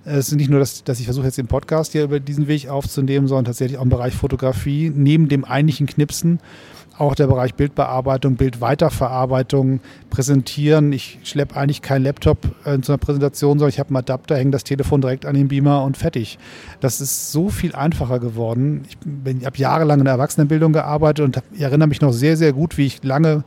Es 0.04 0.28
ist 0.28 0.34
nicht 0.34 0.50
nur, 0.50 0.58
dass, 0.58 0.82
dass 0.82 0.98
ich 0.98 1.06
versuche, 1.06 1.26
jetzt 1.26 1.38
den 1.38 1.46
Podcast 1.46 1.92
hier 1.92 2.04
über 2.04 2.18
diesen 2.18 2.48
Weg 2.48 2.68
aufzunehmen, 2.68 3.28
sondern 3.28 3.46
tatsächlich 3.46 3.78
auch 3.78 3.84
im 3.84 3.88
Bereich 3.88 4.14
Fotografie, 4.14 4.92
neben 4.94 5.28
dem 5.28 5.44
eigentlichen 5.44 5.86
Knipsen 5.86 6.40
auch 6.98 7.14
der 7.14 7.26
Bereich 7.26 7.54
Bildbearbeitung, 7.54 8.36
Bildweiterverarbeitung, 8.36 9.80
Präsentieren. 10.10 10.92
Ich 10.92 11.18
schleppe 11.24 11.56
eigentlich 11.56 11.82
keinen 11.82 12.04
Laptop 12.04 12.38
äh, 12.64 12.78
zu 12.80 12.92
einer 12.92 12.98
Präsentation, 12.98 13.58
sondern 13.58 13.70
ich 13.70 13.80
habe 13.80 13.88
einen 13.88 13.96
Adapter, 13.96 14.36
hänge 14.36 14.52
das 14.52 14.64
Telefon 14.64 15.00
direkt 15.00 15.26
an 15.26 15.34
den 15.34 15.48
Beamer 15.48 15.82
und 15.82 15.96
fertig. 15.96 16.38
Das 16.80 17.00
ist 17.00 17.32
so 17.32 17.48
viel 17.48 17.74
einfacher 17.74 18.20
geworden. 18.20 18.82
Ich, 18.88 18.96
ich 19.38 19.46
habe 19.46 19.58
jahrelang 19.58 19.98
in 19.98 20.04
der 20.04 20.14
Erwachsenenbildung 20.14 20.72
gearbeitet 20.72 21.24
und 21.24 21.42
ich 21.52 21.60
erinnere 21.60 21.88
mich 21.88 22.00
noch 22.00 22.12
sehr, 22.12 22.36
sehr 22.36 22.52
gut, 22.52 22.78
wie 22.78 22.86
ich 22.86 23.02
lange 23.02 23.44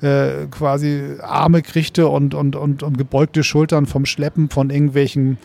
äh, 0.00 0.46
quasi 0.50 1.16
Arme 1.22 1.62
kriegte 1.62 2.08
und, 2.08 2.34
und, 2.34 2.56
und, 2.56 2.82
und 2.82 2.98
gebeugte 2.98 3.44
Schultern 3.44 3.86
vom 3.86 4.06
Schleppen 4.06 4.48
von 4.48 4.70
irgendwelchen 4.70 5.38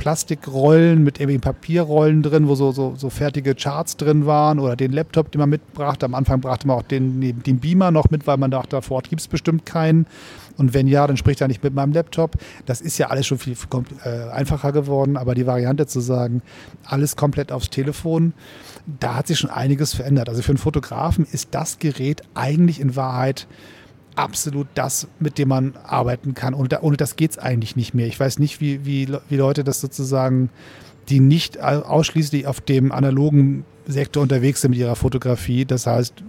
Plastikrollen 0.00 1.04
mit 1.04 1.20
irgendwie 1.20 1.38
Papierrollen 1.38 2.22
drin, 2.22 2.48
wo 2.48 2.54
so, 2.54 2.72
so, 2.72 2.94
so 2.96 3.10
fertige 3.10 3.54
Charts 3.54 3.98
drin 3.98 4.24
waren 4.24 4.58
oder 4.58 4.74
den 4.74 4.92
Laptop, 4.92 5.30
den 5.30 5.40
man 5.40 5.50
mitbrachte. 5.50 6.06
Am 6.06 6.14
Anfang 6.14 6.40
brachte 6.40 6.66
man 6.66 6.78
auch 6.78 6.82
den, 6.82 7.20
den 7.20 7.60
Beamer 7.60 7.90
noch 7.90 8.10
mit, 8.10 8.26
weil 8.26 8.38
man 8.38 8.50
dachte, 8.50 8.80
vor 8.80 8.96
Ort 8.96 9.10
gibt 9.10 9.20
es 9.20 9.28
bestimmt 9.28 9.66
keinen. 9.66 10.06
Und 10.56 10.72
wenn 10.72 10.86
ja, 10.86 11.06
dann 11.06 11.18
spricht 11.18 11.42
er 11.42 11.48
nicht 11.48 11.62
mit 11.62 11.74
meinem 11.74 11.92
Laptop. 11.92 12.36
Das 12.64 12.80
ist 12.80 12.96
ja 12.96 13.08
alles 13.08 13.26
schon 13.26 13.36
viel 13.36 13.54
äh, 14.04 14.30
einfacher 14.30 14.72
geworden, 14.72 15.18
aber 15.18 15.34
die 15.34 15.46
Variante 15.46 15.86
zu 15.86 16.00
sagen, 16.00 16.40
alles 16.86 17.14
komplett 17.14 17.52
aufs 17.52 17.68
Telefon, 17.68 18.32
da 18.86 19.16
hat 19.16 19.26
sich 19.26 19.38
schon 19.38 19.50
einiges 19.50 19.92
verändert. 19.92 20.30
Also 20.30 20.40
für 20.40 20.52
einen 20.52 20.58
Fotografen 20.58 21.26
ist 21.30 21.48
das 21.50 21.78
Gerät 21.78 22.22
eigentlich 22.34 22.80
in 22.80 22.96
Wahrheit 22.96 23.46
absolut 24.14 24.66
das, 24.74 25.08
mit 25.18 25.38
dem 25.38 25.48
man 25.48 25.74
arbeiten 25.84 26.34
kann. 26.34 26.54
Und 26.54 26.82
ohne 26.82 26.96
das 26.96 27.16
geht 27.16 27.32
es 27.32 27.38
eigentlich 27.38 27.76
nicht 27.76 27.94
mehr. 27.94 28.06
Ich 28.06 28.18
weiß 28.18 28.38
nicht, 28.38 28.60
wie, 28.60 28.84
wie, 28.84 29.08
wie 29.28 29.36
Leute 29.36 29.64
das 29.64 29.80
sozusagen, 29.80 30.50
die 31.08 31.20
nicht 31.20 31.60
ausschließlich 31.60 32.46
auf 32.46 32.60
dem 32.60 32.92
analogen 32.92 33.64
Sektor 33.86 34.22
unterwegs 34.22 34.60
sind 34.60 34.70
mit 34.70 34.80
ihrer 34.80 34.96
Fotografie, 34.96 35.64
das 35.64 35.86
heißt 35.86 36.22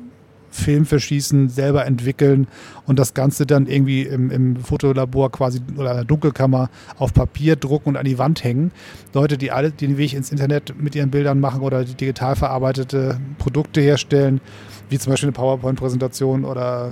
Film 0.52 0.86
verschießen, 0.86 1.50
selber 1.50 1.86
entwickeln 1.86 2.48
und 2.86 3.00
das 3.00 3.14
Ganze 3.14 3.46
dann 3.46 3.68
irgendwie 3.68 4.04
im, 4.04 4.30
im 4.30 4.58
Fotolabor 4.58 5.32
quasi 5.32 5.62
oder 5.78 5.92
in 5.92 5.98
der 5.98 6.06
Dunkelkammer 6.06 6.70
auf 6.98 7.14
Papier 7.14 7.56
drucken 7.56 7.90
und 7.90 7.98
an 7.98 8.06
die 8.06 8.18
Wand 8.18 8.44
hängen. 8.44 8.72
Leute, 9.14 9.38
die 9.38 9.52
alle 9.52 9.72
den 9.72 9.98
Weg 9.98 10.14
ins 10.14 10.32
Internet 10.32 10.76
mit 10.78 10.94
ihren 10.96 11.10
Bildern 11.10 11.40
machen 11.40 11.62
oder 11.62 11.84
digital 11.86 12.36
verarbeitete 12.36 13.20
Produkte 13.38 13.82
herstellen, 13.82 14.42
wie 14.90 15.00
zum 15.00 15.12
Beispiel 15.12 15.28
eine 15.28 15.34
PowerPoint-Präsentation 15.34 16.44
oder 16.44 16.92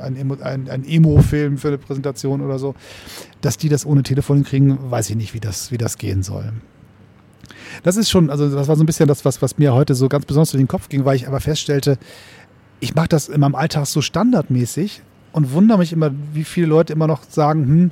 ein, 0.00 0.16
ein, 0.42 0.68
ein 0.68 0.84
Emo-Film 0.84 1.56
für 1.56 1.68
eine 1.68 1.78
Präsentation 1.78 2.42
oder 2.42 2.58
so, 2.58 2.74
dass 3.40 3.56
die 3.56 3.70
das 3.70 3.86
ohne 3.86 4.02
Telefon 4.02 4.44
kriegen, 4.44 4.78
weiß 4.90 5.10
ich 5.10 5.16
nicht, 5.16 5.32
wie 5.32 5.40
das, 5.40 5.72
wie 5.72 5.78
das 5.78 5.96
gehen 5.96 6.22
soll. 6.22 6.52
Das 7.82 7.96
ist 7.96 8.10
schon, 8.10 8.30
also 8.30 8.48
das 8.48 8.68
war 8.68 8.76
so 8.76 8.82
ein 8.82 8.86
bisschen 8.86 9.08
das, 9.08 9.24
was, 9.24 9.42
was 9.42 9.58
mir 9.58 9.74
heute 9.74 9.94
so 9.94 10.08
ganz 10.08 10.24
besonders 10.24 10.50
durch 10.50 10.62
den 10.62 10.68
Kopf 10.68 10.88
ging, 10.88 11.04
weil 11.04 11.16
ich 11.16 11.26
aber 11.26 11.40
feststellte, 11.40 11.98
ich 12.80 12.94
mache 12.94 13.08
das 13.08 13.28
in 13.28 13.40
meinem 13.40 13.54
Alltag 13.54 13.86
so 13.86 14.00
standardmäßig 14.00 15.02
und 15.32 15.52
wundere 15.52 15.78
mich 15.78 15.92
immer, 15.92 16.10
wie 16.32 16.44
viele 16.44 16.66
Leute 16.66 16.92
immer 16.92 17.06
noch 17.06 17.22
sagen, 17.28 17.66
hm, 17.66 17.90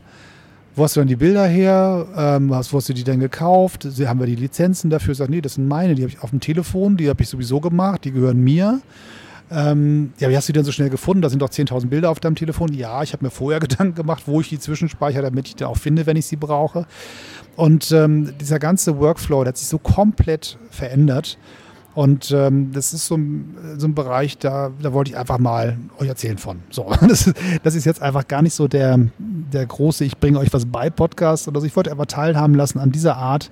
wo 0.76 0.82
hast 0.82 0.96
du 0.96 1.00
denn 1.00 1.08
die 1.08 1.16
Bilder 1.16 1.46
her? 1.46 2.06
Ähm, 2.16 2.50
wo 2.50 2.54
hast 2.56 2.88
du 2.88 2.92
die 2.92 3.04
denn 3.04 3.20
gekauft? 3.20 3.86
Haben 4.06 4.18
wir 4.18 4.26
die 4.26 4.34
Lizenzen 4.34 4.90
dafür? 4.90 5.14
Sag, 5.14 5.30
nee, 5.30 5.40
das 5.40 5.54
sind 5.54 5.68
meine, 5.68 5.94
die 5.94 6.02
habe 6.02 6.12
ich 6.12 6.20
auf 6.20 6.30
dem 6.30 6.40
Telefon, 6.40 6.96
die 6.96 7.08
habe 7.08 7.22
ich 7.22 7.28
sowieso 7.28 7.60
gemacht, 7.60 8.04
die 8.04 8.12
gehören 8.12 8.40
mir. 8.40 8.80
Ähm, 9.50 10.12
ja, 10.18 10.30
wie 10.30 10.36
hast 10.36 10.48
du 10.48 10.52
die 10.52 10.58
denn 10.58 10.64
so 10.64 10.72
schnell 10.72 10.90
gefunden? 10.90 11.22
Da 11.22 11.28
sind 11.28 11.42
doch 11.42 11.50
10.000 11.50 11.86
Bilder 11.86 12.10
auf 12.10 12.18
deinem 12.18 12.34
Telefon. 12.34 12.72
Ja, 12.72 13.02
ich 13.02 13.12
habe 13.12 13.24
mir 13.24 13.30
vorher 13.30 13.60
Gedanken 13.66 13.94
gemacht, 13.94 14.24
wo 14.26 14.40
ich 14.40 14.48
die 14.48 14.58
zwischenspeichere, 14.58 15.22
damit 15.22 15.46
ich 15.46 15.54
die 15.54 15.64
auch 15.64 15.76
finde, 15.76 16.06
wenn 16.06 16.16
ich 16.16 16.26
sie 16.26 16.36
brauche. 16.36 16.86
Und 17.56 17.92
ähm, 17.92 18.32
dieser 18.40 18.58
ganze 18.58 18.98
Workflow, 18.98 19.44
der 19.44 19.50
hat 19.50 19.58
sich 19.58 19.68
so 19.68 19.78
komplett 19.78 20.58
verändert. 20.70 21.38
Und 21.94 22.32
ähm, 22.32 22.72
das 22.72 22.92
ist 22.92 23.06
so 23.06 23.16
ein, 23.16 23.56
so 23.78 23.86
ein 23.86 23.94
Bereich, 23.94 24.38
da, 24.38 24.70
da 24.82 24.92
wollte 24.92 25.12
ich 25.12 25.16
einfach 25.16 25.38
mal 25.38 25.78
euch 25.98 26.08
erzählen 26.08 26.38
von. 26.38 26.60
So, 26.70 26.92
das 27.00 27.28
ist, 27.28 27.36
das 27.62 27.74
ist 27.74 27.84
jetzt 27.84 28.02
einfach 28.02 28.26
gar 28.26 28.42
nicht 28.42 28.54
so 28.54 28.66
der, 28.66 28.98
der 29.18 29.66
große, 29.66 30.04
ich 30.04 30.18
bringe 30.18 30.38
euch 30.38 30.52
was 30.52 30.66
bei 30.66 30.90
Podcast 30.90 31.46
oder 31.46 31.60
so. 31.60 31.66
Ich 31.66 31.76
wollte 31.76 31.92
einfach 31.92 32.06
teilhaben 32.06 32.54
lassen 32.54 32.78
an 32.78 32.90
dieser 32.90 33.16
Art, 33.16 33.50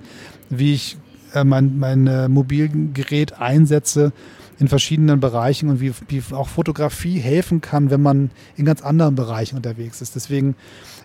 wie 0.49 0.73
ich 0.73 0.97
äh, 1.33 1.43
mein, 1.43 1.79
mein 1.79 2.07
äh, 2.07 2.27
Mobilgerät 2.27 3.39
einsetze 3.39 4.11
in 4.59 4.67
verschiedenen 4.67 5.19
Bereichen 5.19 5.69
und 5.69 5.81
wie, 5.81 5.93
wie 6.09 6.21
auch 6.33 6.47
Fotografie 6.47 7.19
helfen 7.19 7.61
kann, 7.61 7.89
wenn 7.89 8.01
man 8.01 8.29
in 8.55 8.65
ganz 8.65 8.81
anderen 8.81 9.15
Bereichen 9.15 9.55
unterwegs 9.55 10.01
ist. 10.01 10.15
Deswegen 10.15 10.55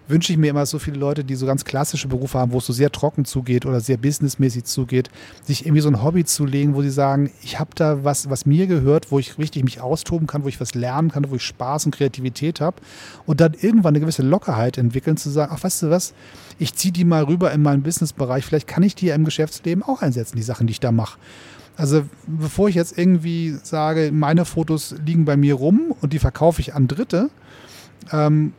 wünsche 0.08 0.32
ich 0.32 0.38
mir 0.38 0.50
immer 0.50 0.66
so 0.66 0.78
viele 0.78 0.96
Leute, 0.96 1.22
die 1.22 1.34
so 1.36 1.46
ganz 1.46 1.64
klassische 1.64 2.08
Berufe 2.08 2.38
haben, 2.38 2.52
wo 2.52 2.58
es 2.58 2.66
so 2.66 2.72
sehr 2.72 2.90
trocken 2.90 3.24
zugeht 3.24 3.66
oder 3.66 3.80
sehr 3.80 3.98
businessmäßig 3.98 4.64
zugeht, 4.64 5.10
sich 5.44 5.66
irgendwie 5.66 5.82
so 5.82 5.88
ein 5.88 6.02
Hobby 6.02 6.24
zu 6.24 6.46
legen, 6.46 6.74
wo 6.74 6.82
sie 6.82 6.90
sagen, 6.90 7.30
ich 7.42 7.60
habe 7.60 7.70
da 7.74 8.04
was, 8.04 8.30
was 8.30 8.46
mir 8.46 8.66
gehört, 8.66 9.10
wo 9.10 9.18
ich 9.18 9.38
richtig 9.38 9.64
mich 9.64 9.80
austoben 9.80 10.26
kann, 10.26 10.44
wo 10.44 10.48
ich 10.48 10.60
was 10.60 10.74
lernen 10.74 11.10
kann, 11.10 11.30
wo 11.30 11.36
ich 11.36 11.42
Spaß 11.42 11.86
und 11.86 11.94
Kreativität 11.94 12.60
habe 12.60 12.78
und 13.26 13.40
dann 13.40 13.54
irgendwann 13.54 13.92
eine 13.92 14.00
gewisse 14.00 14.22
Lockerheit 14.22 14.78
entwickeln, 14.78 15.16
zu 15.16 15.30
sagen, 15.30 15.52
ach, 15.54 15.62
weißt 15.62 15.84
du 15.84 15.90
was, 15.90 16.14
ich 16.58 16.74
ziehe 16.74 16.92
die 16.92 17.04
mal 17.04 17.24
rüber 17.24 17.52
in 17.52 17.62
meinen 17.62 17.82
Businessbereich, 17.82 18.44
vielleicht 18.44 18.66
kann 18.66 18.82
ich 18.82 18.94
die 18.94 19.06
ja 19.06 19.14
im 19.14 19.24
Geschäftsleben 19.24 19.82
auch 19.82 20.02
einsetzen, 20.02 20.36
die 20.36 20.42
Sachen, 20.42 20.66
die 20.66 20.72
ich 20.72 20.80
da 20.80 20.90
mache. 20.90 21.18
Also 21.76 22.02
bevor 22.26 22.68
ich 22.68 22.74
jetzt 22.74 22.98
irgendwie 22.98 23.56
sage, 23.62 24.10
meine 24.12 24.44
Fotos 24.44 24.96
liegen 25.06 25.24
bei 25.24 25.36
mir 25.36 25.54
rum 25.54 25.94
und 26.00 26.12
die 26.12 26.18
verkaufe 26.18 26.60
ich 26.60 26.74
an 26.74 26.88
Dritte, 26.88 27.30
ähm, 28.10 28.52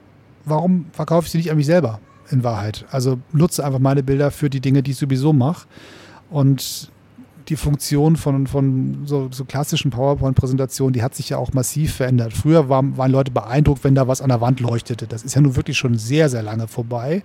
warum 0.45 0.85
verkaufe 0.91 1.25
ich 1.25 1.31
sie 1.31 1.37
nicht 1.37 1.51
an 1.51 1.57
mich 1.57 1.65
selber 1.65 1.99
in 2.29 2.43
Wahrheit? 2.43 2.85
Also 2.91 3.19
nutze 3.31 3.65
einfach 3.65 3.79
meine 3.79 4.03
Bilder 4.03 4.31
für 4.31 4.49
die 4.49 4.61
Dinge, 4.61 4.83
die 4.83 4.91
ich 4.91 4.97
sowieso 4.97 5.33
mache. 5.33 5.67
Und 6.29 6.91
die 7.49 7.55
Funktion 7.55 8.15
von, 8.15 8.45
von 8.47 9.01
so, 9.05 9.29
so 9.31 9.43
klassischen 9.43 9.89
PowerPoint-Präsentationen, 9.91 10.93
die 10.93 11.01
hat 11.01 11.15
sich 11.15 11.29
ja 11.29 11.37
auch 11.37 11.53
massiv 11.53 11.95
verändert. 11.95 12.33
Früher 12.33 12.69
waren, 12.69 12.97
waren 12.97 13.11
Leute 13.11 13.31
beeindruckt, 13.31 13.83
wenn 13.83 13.95
da 13.95 14.07
was 14.07 14.21
an 14.21 14.29
der 14.29 14.41
Wand 14.41 14.59
leuchtete. 14.59 15.07
Das 15.07 15.23
ist 15.23 15.35
ja 15.35 15.41
nun 15.41 15.55
wirklich 15.55 15.77
schon 15.77 15.97
sehr, 15.97 16.29
sehr 16.29 16.43
lange 16.43 16.67
vorbei. 16.67 17.23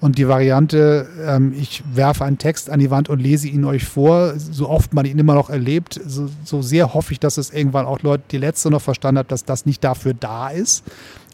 Und 0.00 0.18
die 0.18 0.28
Variante, 0.28 1.08
ähm, 1.24 1.54
ich 1.58 1.82
werfe 1.94 2.24
einen 2.24 2.36
Text 2.36 2.68
an 2.68 2.80
die 2.80 2.90
Wand 2.90 3.08
und 3.08 3.20
lese 3.20 3.48
ihn 3.48 3.64
euch 3.64 3.84
vor, 3.84 4.34
so 4.36 4.68
oft 4.68 4.92
man 4.92 5.06
ihn 5.06 5.18
immer 5.18 5.34
noch 5.34 5.50
erlebt, 5.50 6.00
so, 6.06 6.28
so 6.44 6.60
sehr 6.60 6.92
hoffe 6.92 7.12
ich, 7.12 7.20
dass 7.20 7.38
es 7.38 7.50
irgendwann 7.50 7.86
auch 7.86 8.02
Leute, 8.02 8.24
die 8.30 8.38
letzte 8.38 8.70
noch 8.70 8.82
verstanden 8.82 9.20
haben, 9.20 9.28
dass 9.28 9.44
das 9.44 9.66
nicht 9.66 9.82
dafür 9.84 10.12
da 10.12 10.48
ist. 10.48 10.84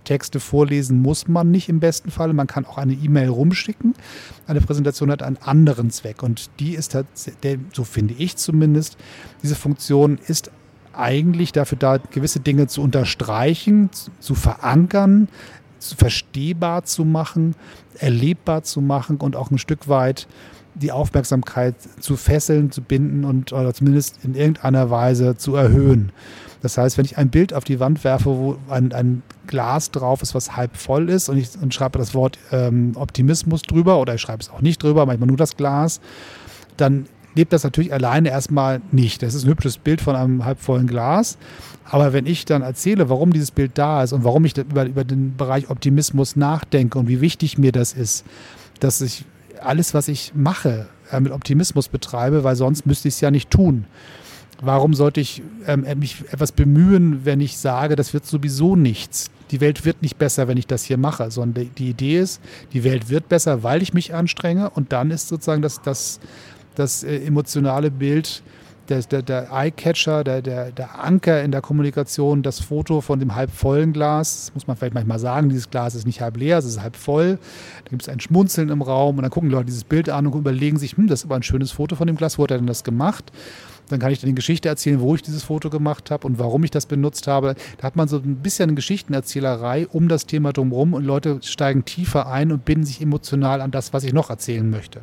Texte 0.05 0.41
vorlesen 0.41 1.01
muss 1.01 1.29
man 1.29 1.51
nicht 1.51 1.69
im 1.69 1.81
besten 1.81 2.11
Fall. 2.11 2.33
Man 2.33 2.47
kann 2.47 2.67
auch 2.67 2.79
eine 2.79 2.95
E-Mail 2.95 3.29
rumschicken. 3.29 3.95
Eine 4.47 4.61
Präsentation 4.61 5.11
hat 5.11 5.23
einen 5.23 5.39
anderen 5.39 5.91
Zweck 5.91 6.23
und 6.23 6.51
die 6.59 6.75
ist, 6.75 6.97
so 7.73 7.85
finde 7.85 8.15
ich 8.19 8.37
zumindest, 8.37 8.97
diese 9.43 9.55
Funktion 9.55 10.19
ist 10.27 10.51
eigentlich 10.93 11.53
dafür 11.53 11.79
da, 11.79 11.97
gewisse 11.99 12.41
Dinge 12.41 12.67
zu 12.67 12.83
unterstreichen, 12.83 13.91
zu 14.19 14.35
verankern, 14.35 15.29
verstehbar 15.79 16.85
zu 16.85 17.05
machen, 17.05 17.55
erlebbar 17.99 18.63
zu 18.63 18.81
machen 18.81 19.17
und 19.17 19.37
auch 19.37 19.51
ein 19.51 19.59
Stück 19.59 19.89
weit 19.89 20.27
die 20.74 20.92
Aufmerksamkeit 20.92 21.74
zu 22.00 22.16
fesseln, 22.16 22.70
zu 22.70 22.83
binden 22.83 23.24
und 23.24 23.52
oder 23.52 23.74
zumindest 23.74 24.24
in 24.24 24.35
irgendeiner 24.35 24.90
Weise 24.90 25.37
zu 25.37 25.54
erhöhen. 25.56 26.12
Das 26.62 26.76
heißt, 26.76 26.98
wenn 26.98 27.04
ich 27.04 27.16
ein 27.16 27.30
Bild 27.30 27.54
auf 27.54 27.64
die 27.64 27.80
Wand 27.80 28.04
werfe, 28.04 28.26
wo 28.26 28.56
ein, 28.68 28.92
ein 28.92 29.22
Glas 29.46 29.90
drauf 29.90 30.22
ist, 30.22 30.35
was 30.35 30.56
halb 30.56 30.76
voll 30.76 31.09
ist 31.09 31.28
und 31.28 31.38
ich 31.38 31.50
und 31.61 31.72
schreibe 31.74 31.98
das 31.98 32.14
Wort 32.14 32.38
ähm, 32.52 32.92
Optimismus 32.94 33.62
drüber 33.62 33.98
oder 33.98 34.14
ich 34.14 34.20
schreibe 34.20 34.42
es 34.42 34.50
auch 34.50 34.61
nicht 34.61 34.83
drüber, 34.83 35.06
manchmal 35.06 35.28
nur 35.28 35.37
das 35.37 35.56
Glas, 35.56 36.00
dann 36.76 37.06
lebt 37.35 37.52
das 37.52 37.64
natürlich 37.64 37.92
alleine 37.92 38.30
erstmal 38.30 38.80
nicht. 38.92 39.22
Das 39.22 39.35
ist 39.35 39.44
ein 39.44 39.50
hübsches 39.50 39.78
Bild 39.78 40.00
von 40.00 40.16
einem 40.16 40.44
halbvollen 40.44 40.87
Glas. 40.87 41.38
Aber 41.85 42.12
wenn 42.12 42.26
ich 42.26 42.44
dann 42.44 42.62
erzähle, 42.62 43.09
warum 43.09 43.33
dieses 43.33 43.50
Bild 43.50 43.72
da 43.74 44.02
ist 44.02 44.12
und 44.12 44.24
warum 44.24 44.44
ich 44.44 44.56
über, 44.56 44.85
über 44.85 45.04
den 45.04 45.37
Bereich 45.37 45.70
Optimismus 45.70 46.37
nachdenke 46.37 46.98
und 46.98 47.09
wie 47.09 47.20
wichtig 47.20 47.59
mir 47.59 47.72
das 47.72 47.92
ist, 47.92 48.24
dass 48.80 49.00
ich 49.00 49.24
alles, 49.62 49.94
was 49.94 50.09
ich 50.09 50.33
mache, 50.35 50.88
äh, 51.11 51.20
mit 51.20 51.33
Optimismus 51.33 51.88
betreibe, 51.88 52.44
weil 52.44 52.57
sonst 52.57 52.87
müsste 52.87 53.09
ich 53.09 53.14
es 53.14 53.20
ja 53.20 53.31
nicht 53.31 53.51
tun. 53.51 53.87
Warum 54.62 54.92
sollte 54.92 55.20
ich 55.20 55.42
ähm, 55.66 55.87
mich 55.99 56.23
etwas 56.31 56.53
bemühen, 56.53 57.25
wenn 57.25 57.40
ich 57.40 57.57
sage, 57.57 57.96
das 57.96 58.12
wird 58.12 58.27
sowieso 58.27 58.77
nichts? 58.77 59.31
Die 59.51 59.61
Welt 59.61 59.85
wird 59.85 60.03
nicht 60.03 60.18
besser, 60.18 60.49
wenn 60.49 60.59
ich 60.59 60.66
das 60.66 60.85
hier 60.85 60.99
mache, 60.99 61.31
sondern 61.31 61.70
die 61.77 61.88
Idee 61.88 62.18
ist, 62.20 62.40
die 62.73 62.85
Welt 62.85 63.09
wird 63.09 63.29
besser, 63.29 63.62
weil 63.62 63.83
ich 63.83 63.94
mich 63.94 64.14
anstrenge 64.14 64.68
und 64.70 64.92
dann 64.92 65.11
ist 65.11 65.29
sozusagen 65.29 65.62
das, 65.62 65.81
das, 65.81 66.20
das 66.75 67.03
äh, 67.03 67.25
emotionale 67.25 67.90
Bild 67.90 68.42
der, 68.90 69.00
der, 69.03 69.22
der 69.22 69.48
Eye-Catcher, 69.53 70.24
der, 70.24 70.42
der, 70.42 70.72
der 70.72 71.03
Anker 71.03 71.42
in 71.42 71.53
der 71.53 71.61
Kommunikation, 71.61 72.42
das 72.42 72.61
Foto 72.61 73.00
von 73.00 73.20
dem 73.20 73.35
halb 73.35 73.50
vollen 73.50 73.92
Glas. 73.92 74.46
Das 74.46 74.55
muss 74.55 74.66
man 74.66 74.76
vielleicht 74.76 74.94
manchmal 74.94 75.18
sagen, 75.18 75.48
dieses 75.48 75.70
Glas 75.70 75.94
ist 75.94 76.07
nicht 76.07 76.20
halb 76.20 76.37
leer, 76.37 76.59
es 76.59 76.64
ist 76.64 76.83
halb 76.83 76.96
voll. 76.96 77.38
Da 77.85 77.90
gibt 77.90 78.03
es 78.03 78.09
ein 78.09 78.20
Schmunzeln 78.20 78.68
im 78.68 78.83
Raum 78.83 79.16
und 79.16 79.22
dann 79.22 79.31
gucken 79.31 79.50
Leute 79.50 79.66
dieses 79.66 79.85
Bild 79.85 80.11
an 80.11 80.26
und 80.26 80.35
überlegen 80.35 80.79
sich, 80.79 80.96
hm, 80.96 81.07
das 81.07 81.20
ist 81.20 81.26
aber 81.26 81.37
ein 81.37 81.42
schönes 81.42 81.70
Foto 81.70 81.96
von 81.96 82.07
dem 82.07 82.16
Glas, 82.16 82.38
wo 82.38 82.42
hat 82.42 82.50
er 82.50 82.59
denn 82.59 82.66
das 82.66 82.85
gemacht? 82.85 83.33
Dann 83.88 83.98
kann 83.98 84.12
ich 84.12 84.20
dann 84.20 84.29
die 84.29 84.35
Geschichte 84.35 84.68
erzählen, 84.68 85.00
wo 85.00 85.14
ich 85.14 85.22
dieses 85.22 85.42
Foto 85.42 85.68
gemacht 85.68 86.11
habe 86.11 86.26
und 86.26 86.38
warum 86.38 86.62
ich 86.64 86.70
das 86.70 86.87
benutzt 86.87 87.26
habe. 87.26 87.57
Da 87.79 87.85
hat 87.85 87.96
man 87.96 88.09
so 88.09 88.18
ein 88.18 88.37
bisschen 88.37 88.76
Geschichtenerzählerei 88.76 89.88
um 89.88 90.09
das 90.09 90.26
Thema 90.26 90.53
drumherum 90.53 90.94
und 90.94 91.05
Leute 91.05 91.40
steigen 91.42 91.85
tiefer 91.85 92.29
ein 92.29 92.53
und 92.53 92.64
binden 92.64 92.85
sich 92.85 93.00
emotional 93.00 93.61
an 93.61 93.70
das, 93.70 93.92
was 93.92 94.05
ich 94.05 94.12
noch 94.12 94.31
erzählen 94.31 94.68
möchte. 94.68 95.00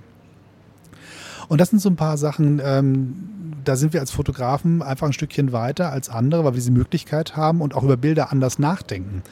Und 1.48 1.62
das 1.62 1.70
sind 1.70 1.80
so 1.80 1.90
ein 1.90 1.96
paar 1.96 2.18
Sachen, 2.18 2.62
ähm, 2.64 3.16
da 3.64 3.76
sind 3.76 3.94
wir 3.94 4.00
als 4.00 4.12
Fotografen 4.12 4.82
einfach 4.82 5.08
ein 5.08 5.14
Stückchen 5.14 5.52
weiter 5.52 5.92
als 5.92 6.10
andere, 6.10 6.44
weil 6.44 6.52
wir 6.52 6.58
diese 6.58 6.72
Möglichkeit 6.72 7.36
haben 7.36 7.62
und 7.62 7.76
auch 7.76 7.84
über 7.84 7.98
Bilder 7.98 8.32
anders 8.32 8.60
nachdenken. 8.60 9.24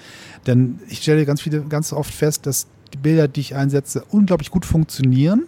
Denn 0.48 0.80
ich 0.88 1.00
stelle 1.00 1.26
ganz 1.26 1.42
viele, 1.42 1.62
ganz 1.62 1.94
oft 1.94 2.14
fest, 2.14 2.46
dass 2.46 2.68
die 2.94 2.98
Bilder, 2.98 3.28
die 3.28 3.42
ich 3.42 3.56
einsetze, 3.56 4.04
unglaublich 4.10 4.52
gut 4.52 4.66
funktionieren 4.66 5.48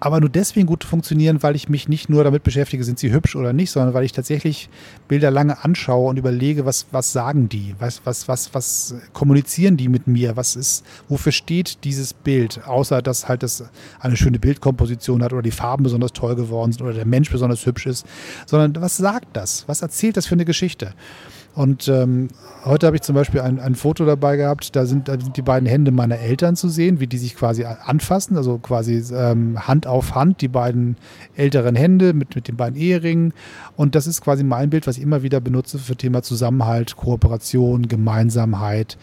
aber 0.00 0.18
nur 0.20 0.30
deswegen 0.30 0.66
gut 0.66 0.82
funktionieren, 0.82 1.42
weil 1.42 1.54
ich 1.54 1.68
mich 1.68 1.86
nicht 1.88 2.08
nur 2.08 2.24
damit 2.24 2.42
beschäftige, 2.42 2.82
sind 2.84 2.98
sie 2.98 3.12
hübsch 3.12 3.36
oder 3.36 3.52
nicht, 3.52 3.70
sondern 3.70 3.92
weil 3.92 4.04
ich 4.04 4.12
tatsächlich 4.12 4.70
Bilder 5.08 5.30
lange 5.30 5.62
anschaue 5.62 6.08
und 6.08 6.16
überlege, 6.16 6.64
was, 6.64 6.86
was 6.90 7.12
sagen 7.12 7.50
die, 7.50 7.74
was, 7.78 8.00
was, 8.04 8.26
was, 8.26 8.54
was 8.54 8.94
kommunizieren 9.12 9.76
die 9.76 9.88
mit 9.88 10.06
mir, 10.06 10.36
was 10.36 10.56
ist, 10.56 10.86
wofür 11.08 11.32
steht 11.32 11.84
dieses 11.84 12.14
Bild, 12.14 12.66
außer 12.66 13.02
dass 13.02 13.28
halt 13.28 13.42
das 13.42 13.64
eine 14.00 14.16
schöne 14.16 14.38
Bildkomposition 14.38 15.22
hat 15.22 15.34
oder 15.34 15.42
die 15.42 15.50
Farben 15.50 15.84
besonders 15.84 16.12
toll 16.12 16.34
geworden 16.34 16.72
sind 16.72 16.82
oder 16.82 16.94
der 16.94 17.06
Mensch 17.06 17.30
besonders 17.30 17.66
hübsch 17.66 17.86
ist, 17.86 18.06
sondern 18.46 18.82
was 18.82 18.96
sagt 18.96 19.28
das, 19.34 19.64
was 19.68 19.82
erzählt 19.82 20.16
das 20.16 20.26
für 20.26 20.34
eine 20.34 20.46
Geschichte? 20.46 20.94
Und 21.54 21.88
ähm, 21.88 22.28
heute 22.64 22.86
habe 22.86 22.96
ich 22.96 23.02
zum 23.02 23.16
Beispiel 23.16 23.40
ein, 23.40 23.58
ein 23.58 23.74
Foto 23.74 24.04
dabei 24.04 24.36
gehabt, 24.36 24.76
da 24.76 24.86
sind, 24.86 25.08
da 25.08 25.20
sind 25.20 25.36
die 25.36 25.42
beiden 25.42 25.68
Hände 25.68 25.90
meiner 25.90 26.18
Eltern 26.18 26.54
zu 26.54 26.68
sehen, 26.68 27.00
wie 27.00 27.08
die 27.08 27.18
sich 27.18 27.34
quasi 27.34 27.64
anfassen, 27.64 28.36
also 28.36 28.58
quasi 28.58 29.02
ähm, 29.12 29.66
Hand 29.66 29.86
auf 29.86 30.14
Hand, 30.14 30.42
die 30.42 30.48
beiden 30.48 30.96
älteren 31.36 31.74
Hände 31.74 32.12
mit, 32.12 32.36
mit 32.36 32.46
den 32.46 32.56
beiden 32.56 32.78
Eheringen. 32.78 33.34
Und 33.76 33.96
das 33.96 34.06
ist 34.06 34.20
quasi 34.20 34.44
mein 34.44 34.70
Bild, 34.70 34.86
was 34.86 34.96
ich 34.96 35.02
immer 35.02 35.22
wieder 35.22 35.40
benutze 35.40 35.78
für 35.78 35.96
Thema 35.96 36.22
Zusammenhalt, 36.22 36.96
Kooperation, 36.96 37.88
Gemeinsamkeit. 37.88 38.96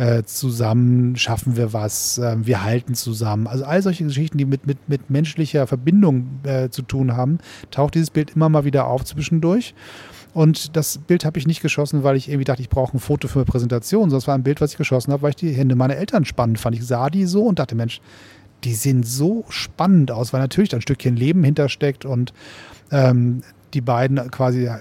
Äh, 0.00 0.24
zusammen 0.24 1.14
schaffen 1.16 1.58
wir 1.58 1.74
was, 1.74 2.16
äh, 2.16 2.34
wir 2.40 2.64
halten 2.64 2.94
zusammen. 2.94 3.46
Also 3.46 3.66
all 3.66 3.82
solche 3.82 4.04
Geschichten, 4.04 4.38
die 4.38 4.46
mit, 4.46 4.66
mit, 4.66 4.88
mit 4.88 5.10
menschlicher 5.10 5.66
Verbindung 5.66 6.40
äh, 6.44 6.70
zu 6.70 6.80
tun 6.80 7.18
haben, 7.18 7.36
taucht 7.70 7.96
dieses 7.96 8.08
Bild 8.08 8.30
immer 8.34 8.48
mal 8.48 8.64
wieder 8.64 8.86
auf 8.86 9.04
zwischendurch. 9.04 9.74
Und 10.32 10.74
das 10.74 10.96
Bild 10.96 11.26
habe 11.26 11.38
ich 11.38 11.46
nicht 11.46 11.60
geschossen, 11.60 12.02
weil 12.02 12.16
ich 12.16 12.30
irgendwie 12.30 12.46
dachte, 12.46 12.62
ich 12.62 12.70
brauche 12.70 12.96
ein 12.96 12.98
Foto 12.98 13.28
für 13.28 13.40
eine 13.40 13.44
Präsentation, 13.44 14.04
sondern 14.04 14.18
es 14.20 14.26
war 14.26 14.34
ein 14.36 14.42
Bild, 14.42 14.62
was 14.62 14.72
ich 14.72 14.78
geschossen 14.78 15.12
habe, 15.12 15.20
weil 15.20 15.30
ich 15.30 15.36
die 15.36 15.52
Hände 15.52 15.74
meiner 15.74 15.96
Eltern 15.96 16.24
spannend 16.24 16.58
fand. 16.58 16.76
Ich 16.76 16.86
sah 16.86 17.10
die 17.10 17.26
so 17.26 17.42
und 17.42 17.58
dachte, 17.58 17.74
Mensch, 17.74 18.00
die 18.64 18.72
sehen 18.72 19.02
so 19.02 19.44
spannend 19.50 20.12
aus, 20.12 20.32
weil 20.32 20.40
natürlich 20.40 20.70
da 20.70 20.78
ein 20.78 20.82
Stückchen 20.82 21.14
Leben 21.14 21.44
hintersteckt 21.44 22.06
und 22.06 22.32
ähm, 22.90 23.42
die 23.74 23.80
beiden 23.80 24.30
quasi 24.30 24.66
äh, 24.66 24.78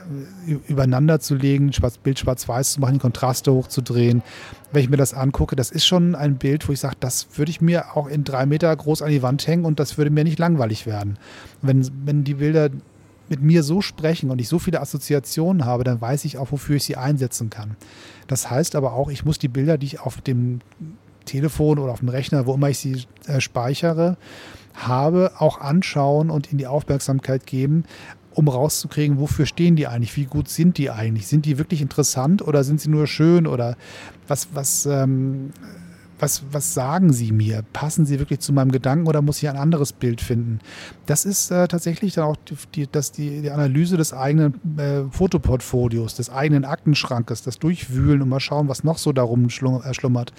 übereinander 0.68 1.20
zu 1.20 1.36
legen, 1.36 1.72
Bild 2.04 2.20
schwarz-weiß 2.20 2.74
zu 2.74 2.80
machen, 2.80 3.00
Kontraste 3.00 3.54
hochzudrehen. 3.54 4.24
Wenn 4.72 4.84
ich 4.84 4.90
mir 4.90 4.98
das 4.98 5.14
angucke, 5.14 5.56
das 5.56 5.72
ist 5.72 5.86
schon 5.86 6.16
ein 6.16 6.38
Bild, 6.38 6.68
wo 6.68 6.74
ich 6.74 6.80
sage, 6.80 6.96
das 7.00 7.28
würde 7.36 7.52
ich 7.52 7.62
mir 7.62 7.96
auch 7.96 8.08
in 8.08 8.24
drei 8.24 8.46
Meter 8.46 8.76
groß 8.76 9.02
an 9.02 9.10
die 9.10 9.22
Wand 9.22 9.48
hängen 9.48 9.66
und 9.66 9.80
das 9.80 9.98
würde 9.98 10.12
mir 10.12 10.24
nicht 10.24 10.40
langweilig 10.40 10.86
werden. 10.86 11.18
Wenn, 11.62 11.90
wenn 12.06 12.24
die 12.24 12.36
Bilder 12.36 12.70
mit 13.30 13.42
mir 13.42 13.64
so 13.64 13.82
sprechen 13.82 14.32
und 14.32 14.42
ich 14.42 14.50
so 14.50 14.60
viele 14.60 14.82
Assoziationen 14.82 15.66
habe, 15.66 15.84
dann 15.84 16.02
weiß 16.02 16.26
ich 16.26 16.38
auch, 16.38 16.52
wofür 16.52 16.78
ich 16.78 16.84
sie 16.84 16.98
einsetzen 16.98 17.50
kann. 17.50 17.76
Das 18.28 18.50
heißt 18.50 18.76
aber 18.76 18.94
auch, 18.94 19.10
ich 19.10 19.24
muss 19.24 19.38
die 19.38 19.48
Bilder, 19.48 19.78
die 19.78 19.86
ich 19.86 20.00
auf 20.00 20.22
dem 20.22 20.62
Telefon 21.26 21.78
oder 21.78 21.92
auf 21.92 22.00
dem 22.00 22.10
Rechner, 22.10 22.48
wo 22.48 22.56
immer 22.56 22.70
ich 22.70 22.80
sie 22.80 23.04
äh, 23.28 23.40
speichere, 23.40 24.18
habe, 24.74 25.32
auch 25.38 25.60
anschauen 25.60 26.30
und 26.30 26.52
in 26.52 26.58
die 26.58 26.68
Aufmerksamkeit 26.68 27.46
geben, 27.46 27.84
um 28.40 28.48
rauszukriegen, 28.48 29.20
wofür 29.20 29.46
stehen 29.46 29.76
die 29.76 29.88
eigentlich, 29.88 30.16
wie 30.16 30.26
gut 30.26 30.48
sind 30.48 30.78
die 30.78 30.90
eigentlich, 30.90 31.28
sind 31.28 31.46
die 31.46 31.58
wirklich 31.58 31.82
interessant 31.82 32.42
oder 32.42 32.64
sind 32.64 32.80
sie 32.80 32.90
nur 32.90 33.06
schön 33.06 33.46
oder 33.46 33.76
was, 34.28 34.48
was 34.54 34.86
ähm, 34.86 35.52
was, 36.22 36.44
was 36.52 36.74
sagen 36.74 37.14
Sie 37.14 37.32
mir? 37.32 37.64
Passen 37.74 38.06
Sie 38.06 38.20
wirklich 38.20 38.40
zu 38.40 38.54
meinem 38.54 38.72
Gedanken 38.72 39.08
oder 39.08 39.22
muss 39.22 39.42
ich 39.42 39.50
ein 39.50 39.58
anderes 39.58 39.94
Bild 39.94 40.22
finden? 40.22 40.60
Das 41.06 41.26
ist 41.26 41.52
äh, 41.52 41.68
tatsächlich 41.68 42.14
dann 42.14 42.26
auch 42.26 42.36
die, 42.76 42.88
das, 42.92 43.12
die, 43.12 43.42
die 43.42 43.52
Analyse 43.52 43.98
des 43.98 44.14
eigenen 44.14 44.78
äh, 44.78 45.04
Fotoportfolios, 45.12 46.16
des 46.16 46.30
eigenen 46.30 46.66
Aktenschrankes, 46.66 47.44
das 47.44 47.60
Durchwühlen 47.60 48.22
und 48.22 48.30
mal 48.30 48.40
schauen, 48.40 48.68
was 48.68 48.84
noch 48.84 48.98
so 48.98 49.12
darum 49.12 49.48
äh, 49.48 49.94
schlummert. 49.94 50.34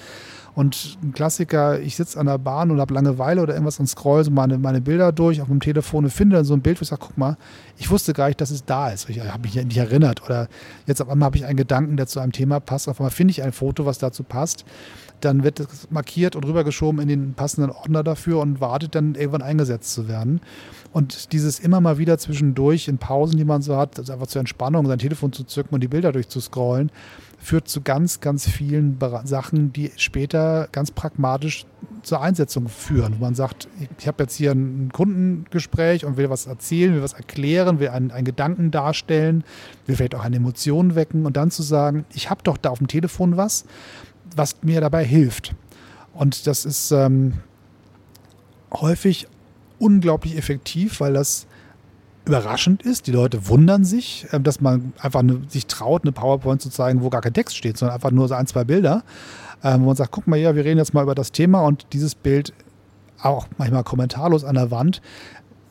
Und 0.54 0.98
ein 1.02 1.12
Klassiker, 1.12 1.80
ich 1.80 1.96
sitze 1.96 2.18
an 2.18 2.26
der 2.26 2.38
Bahn 2.38 2.70
und 2.70 2.80
habe 2.80 2.92
Langeweile 2.92 3.42
oder 3.42 3.54
irgendwas 3.54 3.78
und 3.78 3.86
scroll 3.86 4.24
so 4.24 4.30
meine, 4.30 4.58
meine 4.58 4.80
Bilder 4.80 5.12
durch 5.12 5.40
auf 5.40 5.48
dem 5.48 5.60
Telefon 5.60 6.04
und 6.04 6.10
finde 6.10 6.36
dann 6.36 6.44
so 6.44 6.54
ein 6.54 6.60
Bild, 6.60 6.80
wo 6.80 6.82
ich 6.82 6.88
sage, 6.88 7.02
guck 7.04 7.16
mal, 7.16 7.36
ich 7.78 7.90
wusste 7.90 8.12
gar 8.12 8.28
nicht, 8.28 8.40
dass 8.40 8.50
es 8.50 8.64
da 8.64 8.90
ist. 8.90 9.08
Ich 9.08 9.20
habe 9.20 9.42
mich 9.42 9.54
nicht 9.54 9.76
erinnert. 9.76 10.22
Oder 10.24 10.48
jetzt 10.86 11.00
auf 11.00 11.08
einmal 11.08 11.26
habe 11.26 11.36
ich 11.36 11.46
einen 11.46 11.56
Gedanken, 11.56 11.96
der 11.96 12.06
zu 12.06 12.20
einem 12.20 12.32
Thema 12.32 12.60
passt. 12.60 12.88
Auf 12.88 13.00
einmal 13.00 13.10
finde 13.10 13.32
ich 13.32 13.42
ein 13.42 13.52
Foto, 13.52 13.86
was 13.86 13.98
dazu 13.98 14.22
passt 14.22 14.64
dann 15.24 15.44
wird 15.44 15.60
es 15.60 15.90
markiert 15.90 16.36
und 16.36 16.44
rübergeschoben 16.44 17.00
in 17.00 17.08
den 17.08 17.34
passenden 17.34 17.70
Ordner 17.70 18.02
dafür 18.02 18.40
und 18.40 18.60
wartet 18.60 18.94
dann 18.94 19.14
irgendwann 19.14 19.42
eingesetzt 19.42 19.92
zu 19.92 20.08
werden. 20.08 20.40
Und 20.92 21.32
dieses 21.32 21.60
immer 21.60 21.80
mal 21.80 21.98
wieder 21.98 22.18
zwischendurch 22.18 22.88
in 22.88 22.98
Pausen, 22.98 23.36
die 23.36 23.44
man 23.44 23.62
so 23.62 23.76
hat, 23.76 23.98
also 23.98 24.12
einfach 24.12 24.26
zur 24.26 24.40
Entspannung, 24.40 24.86
sein 24.86 24.98
Telefon 24.98 25.32
zu 25.32 25.44
zücken 25.44 25.74
und 25.74 25.80
die 25.80 25.88
Bilder 25.88 26.12
durchzuscrollen, 26.12 26.90
führt 27.40 27.68
zu 27.68 27.80
ganz, 27.80 28.20
ganz 28.20 28.48
vielen 28.48 28.98
Sachen, 29.24 29.72
die 29.72 29.90
später 29.96 30.68
ganz 30.72 30.90
pragmatisch 30.90 31.66
zur 32.02 32.20
Einsetzung 32.20 32.68
führen. 32.68 33.18
Man 33.18 33.34
sagt, 33.34 33.68
ich 33.98 34.06
habe 34.06 34.22
jetzt 34.22 34.36
hier 34.36 34.52
ein 34.52 34.90
Kundengespräch 34.92 36.04
und 36.04 36.16
will 36.16 36.30
was 36.30 36.46
erzählen, 36.46 36.94
will 36.94 37.02
was 37.02 37.14
erklären, 37.14 37.80
will 37.80 37.88
einen, 37.88 38.10
einen 38.10 38.24
Gedanken 38.24 38.70
darstellen, 38.70 39.44
will 39.86 39.96
vielleicht 39.96 40.14
auch 40.14 40.24
eine 40.24 40.36
Emotion 40.36 40.94
wecken 40.94 41.26
und 41.26 41.36
dann 41.36 41.50
zu 41.50 41.62
sagen, 41.62 42.04
ich 42.14 42.30
habe 42.30 42.42
doch 42.42 42.56
da 42.56 42.70
auf 42.70 42.78
dem 42.78 42.88
Telefon 42.88 43.36
was 43.36 43.64
was 44.36 44.56
mir 44.62 44.80
dabei 44.80 45.04
hilft. 45.04 45.54
Und 46.12 46.46
das 46.46 46.64
ist 46.64 46.90
ähm, 46.90 47.34
häufig 48.72 49.26
unglaublich 49.78 50.36
effektiv, 50.36 51.00
weil 51.00 51.14
das 51.14 51.46
überraschend 52.30 52.82
ist. 52.82 53.06
Die 53.06 53.12
Leute 53.12 53.48
wundern 53.48 53.84
sich, 53.84 54.26
äh, 54.30 54.40
dass 54.40 54.60
man 54.60 54.92
einfach 55.00 55.22
sich 55.48 55.66
traut, 55.66 56.04
eine 56.04 56.12
PowerPoint 56.12 56.62
zu 56.62 56.70
zeigen, 56.70 57.02
wo 57.02 57.10
gar 57.10 57.20
kein 57.20 57.34
Text 57.34 57.56
steht, 57.56 57.76
sondern 57.76 57.94
einfach 57.94 58.12
nur 58.12 58.28
so 58.28 58.34
ein, 58.34 58.46
zwei 58.46 58.64
Bilder. 58.64 59.02
Ähm, 59.62 59.82
wo 59.82 59.86
man 59.86 59.96
sagt, 59.96 60.12
guck 60.12 60.26
mal 60.26 60.38
hier, 60.38 60.54
wir 60.54 60.64
reden 60.64 60.78
jetzt 60.78 60.94
mal 60.94 61.02
über 61.02 61.14
das 61.14 61.32
Thema 61.32 61.60
und 61.60 61.86
dieses 61.92 62.14
Bild 62.14 62.54
auch 63.20 63.46
manchmal 63.58 63.84
kommentarlos 63.84 64.44
an 64.44 64.54
der 64.54 64.70
Wand 64.70 65.02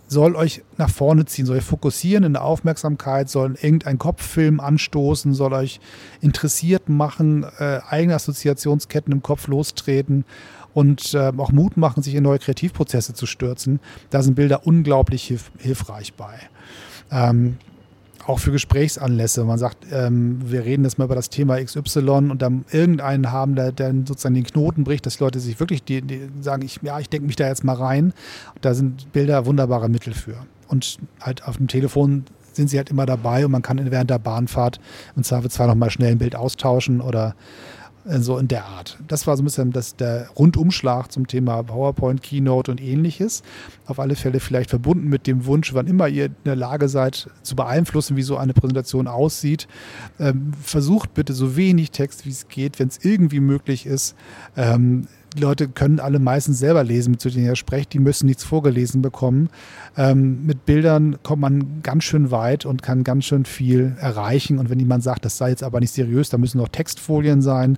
soll 0.10 0.36
euch 0.36 0.64
nach 0.78 0.90
vorne 0.90 1.26
ziehen, 1.26 1.46
soll 1.46 1.58
euch 1.58 1.64
fokussieren 1.64 2.24
in 2.24 2.34
der 2.34 2.44
Aufmerksamkeit, 2.44 3.30
soll 3.30 3.56
irgendein 3.62 4.00
Kopffilm 4.00 4.60
anstoßen, 4.60 5.34
soll 5.34 5.54
euch 5.54 5.80
interessiert 6.20 6.90
machen, 6.90 7.46
äh, 7.60 7.80
eigene 7.88 8.16
Assoziationsketten 8.16 9.14
im 9.14 9.22
Kopf 9.22 9.48
lostreten 9.48 10.26
und 10.74 11.14
äh, 11.14 11.32
auch 11.38 11.52
Mut 11.52 11.78
machen, 11.78 12.04
sich 12.04 12.16
in 12.16 12.24
neue 12.24 12.40
Kreativprozesse 12.40 13.14
zu 13.14 13.26
stürzen. 13.26 13.80
Da 14.10 14.22
sind 14.22 14.36
Bilder 14.36 14.66
unglaublich 14.66 15.24
hilf 15.26 15.52
hilfreich 15.58 16.14
bei. 16.14 16.40
Ähm, 17.12 17.58
auch 18.30 18.40
für 18.40 18.52
Gesprächsanlässe. 18.52 19.44
Man 19.44 19.58
sagt, 19.58 19.88
ähm, 19.92 20.40
wir 20.46 20.64
reden 20.64 20.84
jetzt 20.84 21.00
mal 21.00 21.06
über 21.06 21.16
das 21.16 21.30
Thema 21.30 21.62
XY 21.64 22.30
und 22.30 22.42
dann 22.42 22.64
irgendeinen 22.72 23.32
haben, 23.32 23.56
der, 23.56 23.72
der 23.72 23.92
sozusagen 24.06 24.36
den 24.36 24.44
Knoten 24.44 24.84
bricht, 24.84 25.06
dass 25.08 25.20
Leute 25.20 25.40
sich 25.40 25.60
wirklich 25.60 25.84
die, 25.84 26.02
die 26.04 26.30
sagen, 26.40 26.62
ich, 26.64 26.80
ja, 26.84 27.00
ich 27.00 27.10
denke 27.10 27.26
mich 27.26 27.36
da 27.36 27.48
jetzt 27.48 27.64
mal 27.64 27.74
rein. 27.76 28.14
Da 28.62 28.76
sind 28.76 29.12
Bilder 29.14 29.48
wunderbare 29.48 29.90
Mittel 29.90 30.14
für. 30.14 30.38
Und 30.68 31.00
halt 31.20 31.48
auf 31.48 31.58
dem 31.58 31.68
Telefon 31.68 32.26
sind 32.54 32.70
sie 32.70 32.78
halt 32.78 32.92
immer 32.92 33.06
dabei 33.06 33.46
und 33.46 33.52
man 33.52 33.62
kann 33.62 33.80
während 33.90 34.10
der 34.10 34.20
Bahnfahrt 34.20 34.80
im 35.16 35.24
Zweifelsfall 35.24 35.68
nochmal 35.68 35.90
schnell 35.90 36.12
ein 36.12 36.18
Bild 36.18 36.36
austauschen 36.36 37.02
oder 37.02 37.36
so 38.06 38.38
in 38.38 38.48
der 38.48 38.66
Art. 38.66 38.98
Das 39.08 39.28
war 39.28 39.36
so 39.36 39.44
ein 39.44 39.46
bisschen 39.46 39.72
das, 39.72 39.96
der 39.96 40.30
Rundumschlag 40.30 41.12
zum 41.12 41.28
Thema 41.28 41.64
PowerPoint, 41.64 42.22
Keynote 42.24 42.72
und 42.72 42.82
ähnliches. 42.82 43.44
Auf 43.86 44.00
alle 44.00 44.16
Fälle 44.16 44.40
vielleicht 44.40 44.70
verbunden 44.70 45.08
mit 45.08 45.28
dem 45.28 45.46
Wunsch, 45.46 45.74
wann 45.74 45.88
immer 45.88 46.08
ihr 46.08 46.26
in 46.26 46.36
der 46.46 46.56
Lage 46.56 46.90
seid, 46.90 47.30
zu 47.44 47.56
beeinflussen, 47.56 48.16
wie 48.16 48.24
so 48.24 48.38
eine 48.38 48.54
Präsentation 48.54 49.08
aussieht. 49.08 49.68
Ähm, 50.20 50.54
versucht 50.62 51.14
bitte 51.14 51.34
so 51.34 51.56
wenig 51.56 51.92
Text, 51.92 52.26
wie 52.26 52.32
es 52.32 52.48
geht, 52.48 52.80
wenn 52.80 52.88
es 52.88 53.04
irgendwie 53.04 53.40
möglich 53.40 53.86
ist. 53.86 54.16
Ähm, 54.56 55.08
die 55.36 55.42
Leute 55.42 55.68
können 55.68 56.00
alle 56.00 56.20
meistens 56.20 56.60
selber 56.60 56.84
lesen, 56.84 57.20
zu 57.20 57.30
denen 57.30 57.46
ihr 57.46 57.56
sprecht. 57.56 57.94
Die 57.94 58.00
müssen 58.00 58.26
nichts 58.26 58.44
vorgelesen 58.44 59.02
bekommen. 59.02 59.50
Ähm, 59.98 60.46
mit 60.46 60.66
Bildern 60.66 61.18
kommt 61.24 61.42
man 61.42 61.82
ganz 61.84 62.04
schön 62.04 62.32
weit 62.32 62.66
und 62.66 62.82
kann 62.82 63.04
ganz 63.04 63.26
schön 63.26 63.46
viel 63.46 63.96
erreichen. 64.00 64.58
Und 64.58 64.70
wenn 64.70 64.80
jemand 64.80 65.04
sagt, 65.04 65.26
das 65.26 65.38
sei 65.38 65.50
jetzt 65.50 65.64
aber 65.64 65.80
nicht 65.80 65.92
seriös, 65.94 66.30
da 66.30 66.38
müssen 66.38 66.58
noch 66.58 66.70
Textfolien 66.70 67.42
sein, 67.42 67.78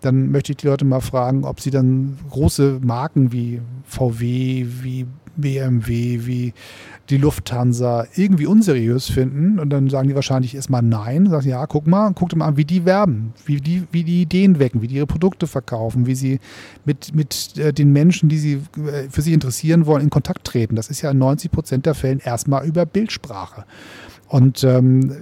dann 0.00 0.30
möchte 0.30 0.52
ich 0.52 0.58
die 0.58 0.66
Leute 0.66 0.84
mal 0.84 1.00
fragen, 1.00 1.44
ob 1.44 1.60
sie 1.60 1.70
dann 1.70 2.18
große 2.30 2.80
Marken 2.82 3.32
wie 3.32 3.60
VW, 3.84 4.66
wie 4.82 5.06
BMW, 5.36 6.26
wie 6.26 6.52
die 7.10 7.16
Lufthansa 7.16 8.06
irgendwie 8.14 8.46
unseriös 8.46 9.08
finden. 9.08 9.58
Und 9.58 9.70
dann 9.70 9.88
sagen 9.88 10.08
die 10.08 10.14
wahrscheinlich 10.14 10.54
erstmal 10.54 10.82
nein. 10.82 11.26
Sagen, 11.28 11.48
ja, 11.48 11.66
guck 11.66 11.86
mal, 11.86 12.12
guck 12.14 12.28
dir 12.28 12.36
mal 12.36 12.46
an, 12.46 12.56
wie 12.56 12.64
die 12.64 12.84
werben, 12.84 13.32
wie 13.46 13.60
die, 13.60 13.84
wie 13.90 14.04
die 14.04 14.22
Ideen 14.22 14.58
wecken, 14.58 14.82
wie 14.82 14.88
die 14.88 14.96
ihre 14.96 15.06
Produkte 15.06 15.46
verkaufen, 15.46 16.06
wie 16.06 16.14
sie 16.14 16.40
mit, 16.84 17.14
mit 17.14 17.56
äh, 17.58 17.72
den 17.72 17.92
Menschen, 17.92 18.28
die 18.28 18.38
sie 18.38 18.54
äh, 18.76 19.08
für 19.10 19.22
sich 19.22 19.32
interessieren 19.32 19.86
wollen, 19.86 20.02
in 20.02 20.10
Kontakt 20.10 20.44
treten. 20.46 20.76
Das 20.76 20.90
ist 20.90 21.02
ja 21.02 21.10
in 21.10 21.18
90 21.18 21.50
Prozent 21.50 21.86
der 21.86 21.94
Fällen 21.94 22.20
erstmal 22.20 22.66
über 22.66 22.84
Bildsprache. 22.84 23.64
Und 24.28 24.62
ähm, 24.64 25.16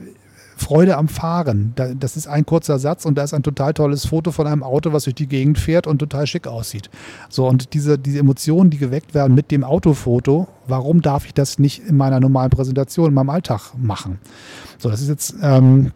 Freude 0.57 0.97
am 0.97 1.09
Fahren. 1.09 1.75
Das 2.01 2.17
ist 2.17 2.27
ein 2.27 2.47
kurzer 2.47 2.79
Satz 2.79 3.05
und 3.05 3.17
da 3.17 3.25
ist 3.25 3.35
ein 3.35 3.43
total 3.43 3.75
tolles 3.75 4.07
Foto 4.07 4.33
von 4.33 4.47
einem 4.47 4.63
Auto, 4.63 4.93
was 4.93 5.05
durch 5.05 5.15
die 5.15 5.27
Gegend 5.27 5.59
fährt 5.59 5.87
und 5.87 5.99
total 5.99 6.27
schick 6.27 6.47
aussieht. 6.47 6.89
So, 7.29 7.47
und 7.47 7.75
diese, 7.75 7.99
diese 7.99 8.19
Emotionen, 8.19 8.71
die 8.71 8.79
geweckt 8.79 9.15
werden 9.15 9.35
mit 9.35 9.51
dem 9.51 9.65
Autofoto, 9.65 10.49
warum 10.67 11.03
darf 11.03 11.27
ich 11.27 11.35
das 11.35 11.59
nicht 11.59 11.87
in 11.87 11.97
meiner 11.97 12.21
normalen 12.21 12.51
Präsentation, 12.51 13.09
in 13.09 13.15
meinem 13.15 13.31
Alltag 13.31 13.73
machen? 13.77 14.19
So, 14.79 14.89
das 14.89 15.03
ist 15.03 15.09
jetzt 15.09 15.35
ähm, 15.43 15.93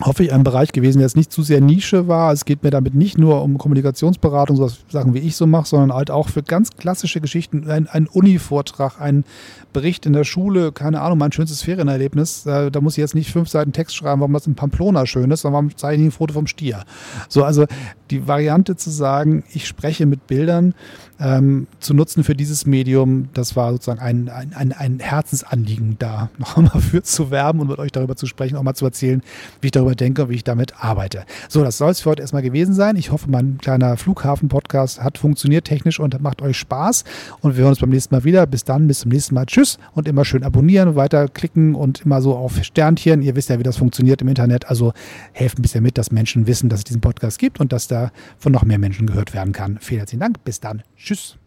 hoffe 0.00 0.24
ich, 0.24 0.32
ein 0.32 0.44
Bereich 0.44 0.72
gewesen, 0.72 0.98
der 0.98 1.06
jetzt 1.06 1.16
nicht 1.16 1.32
zu 1.32 1.42
sehr 1.42 1.60
Nische 1.60 2.06
war. 2.08 2.32
Es 2.32 2.44
geht 2.44 2.62
mir 2.62 2.70
damit 2.70 2.94
nicht 2.94 3.18
nur 3.18 3.42
um 3.42 3.58
Kommunikationsberatung, 3.58 4.56
so 4.56 4.70
Sachen 4.88 5.14
wie 5.14 5.18
ich 5.18 5.36
so 5.36 5.46
mache, 5.46 5.66
sondern 5.66 5.92
halt 5.92 6.10
auch 6.10 6.28
für 6.28 6.42
ganz 6.42 6.76
klassische 6.76 7.20
Geschichten, 7.20 7.68
ein, 7.68 7.88
ein 7.88 8.06
Uni-Vortrag, 8.06 9.00
ein 9.00 9.24
Bericht 9.72 10.06
in 10.06 10.12
der 10.12 10.24
Schule, 10.24 10.72
keine 10.72 11.00
Ahnung, 11.00 11.18
mein 11.18 11.32
schönstes 11.32 11.62
Ferienerlebnis. 11.62 12.44
Da, 12.44 12.70
da 12.70 12.80
muss 12.80 12.94
ich 12.94 12.98
jetzt 12.98 13.14
nicht 13.14 13.30
fünf 13.30 13.48
Seiten 13.48 13.72
Text 13.72 13.96
schreiben, 13.96 14.20
warum 14.20 14.32
das 14.32 14.46
in 14.46 14.54
Pamplona 14.54 15.04
schön 15.06 15.30
ist, 15.30 15.42
sondern 15.42 15.64
warum 15.64 15.76
zeige 15.76 16.00
ich 16.00 16.08
ein 16.08 16.12
Foto 16.12 16.32
vom 16.32 16.46
Stier. 16.46 16.84
So, 17.28 17.44
also 17.44 17.66
die 18.10 18.26
Variante 18.26 18.76
zu 18.76 18.90
sagen, 18.90 19.44
ich 19.52 19.66
spreche 19.66 20.06
mit 20.06 20.26
Bildern, 20.26 20.74
ähm, 21.20 21.66
zu 21.80 21.94
nutzen 21.94 22.22
für 22.24 22.34
dieses 22.34 22.66
Medium, 22.66 23.28
das 23.34 23.56
war 23.56 23.72
sozusagen 23.72 24.00
ein, 24.00 24.28
ein, 24.28 24.52
ein, 24.54 24.72
ein 24.72 25.00
Herzensanliegen, 25.00 25.96
da 25.98 26.30
noch 26.38 26.56
einmal 26.56 26.80
für 26.80 27.02
zu 27.02 27.30
werben 27.30 27.60
und 27.60 27.68
mit 27.68 27.78
euch 27.78 27.92
darüber 27.92 28.16
zu 28.16 28.26
sprechen, 28.26 28.56
auch 28.56 28.62
mal 28.62 28.74
zu 28.74 28.84
erzählen, 28.84 29.22
wie 29.60 29.66
ich 29.66 29.72
darüber 29.72 29.87
denke 29.96 30.24
und 30.24 30.30
wie 30.30 30.36
ich 30.36 30.44
damit 30.44 30.82
arbeite. 30.82 31.24
So, 31.48 31.62
das 31.64 31.78
soll 31.78 31.90
es 31.90 32.00
für 32.00 32.10
heute 32.10 32.22
erstmal 32.22 32.42
gewesen 32.42 32.74
sein. 32.74 32.96
Ich 32.96 33.10
hoffe, 33.12 33.30
mein 33.30 33.58
kleiner 33.58 33.96
Flughafen-Podcast 33.96 35.02
hat 35.02 35.18
funktioniert 35.18 35.64
technisch 35.64 36.00
und 36.00 36.20
macht 36.20 36.42
euch 36.42 36.56
Spaß. 36.58 37.04
Und 37.40 37.56
wir 37.56 37.62
hören 37.62 37.70
uns 37.70 37.80
beim 37.80 37.90
nächsten 37.90 38.14
Mal 38.14 38.24
wieder. 38.24 38.46
Bis 38.46 38.64
dann, 38.64 38.86
bis 38.86 39.00
zum 39.00 39.10
nächsten 39.10 39.34
Mal. 39.34 39.46
Tschüss 39.46 39.78
und 39.94 40.08
immer 40.08 40.24
schön 40.24 40.44
abonnieren, 40.44 40.96
weiterklicken 40.96 41.74
und 41.74 42.02
immer 42.02 42.22
so 42.22 42.36
auf 42.36 42.62
Sternchen. 42.62 43.22
Ihr 43.22 43.36
wisst 43.36 43.50
ja, 43.50 43.58
wie 43.58 43.62
das 43.64 43.76
funktioniert 43.76 44.22
im 44.22 44.28
Internet. 44.28 44.68
Also 44.68 44.92
helft 45.32 45.58
ein 45.58 45.62
bisschen 45.62 45.82
mit, 45.82 45.98
dass 45.98 46.10
Menschen 46.10 46.46
wissen, 46.46 46.68
dass 46.68 46.80
es 46.80 46.84
diesen 46.84 47.00
Podcast 47.00 47.38
gibt 47.38 47.60
und 47.60 47.72
dass 47.72 47.88
da 47.88 48.10
von 48.38 48.52
noch 48.52 48.64
mehr 48.64 48.78
Menschen 48.78 49.06
gehört 49.06 49.34
werden 49.34 49.52
kann. 49.52 49.78
Vielen 49.80 50.00
herzlichen 50.00 50.20
Dank. 50.20 50.44
Bis 50.44 50.60
dann. 50.60 50.82
Tschüss. 50.96 51.38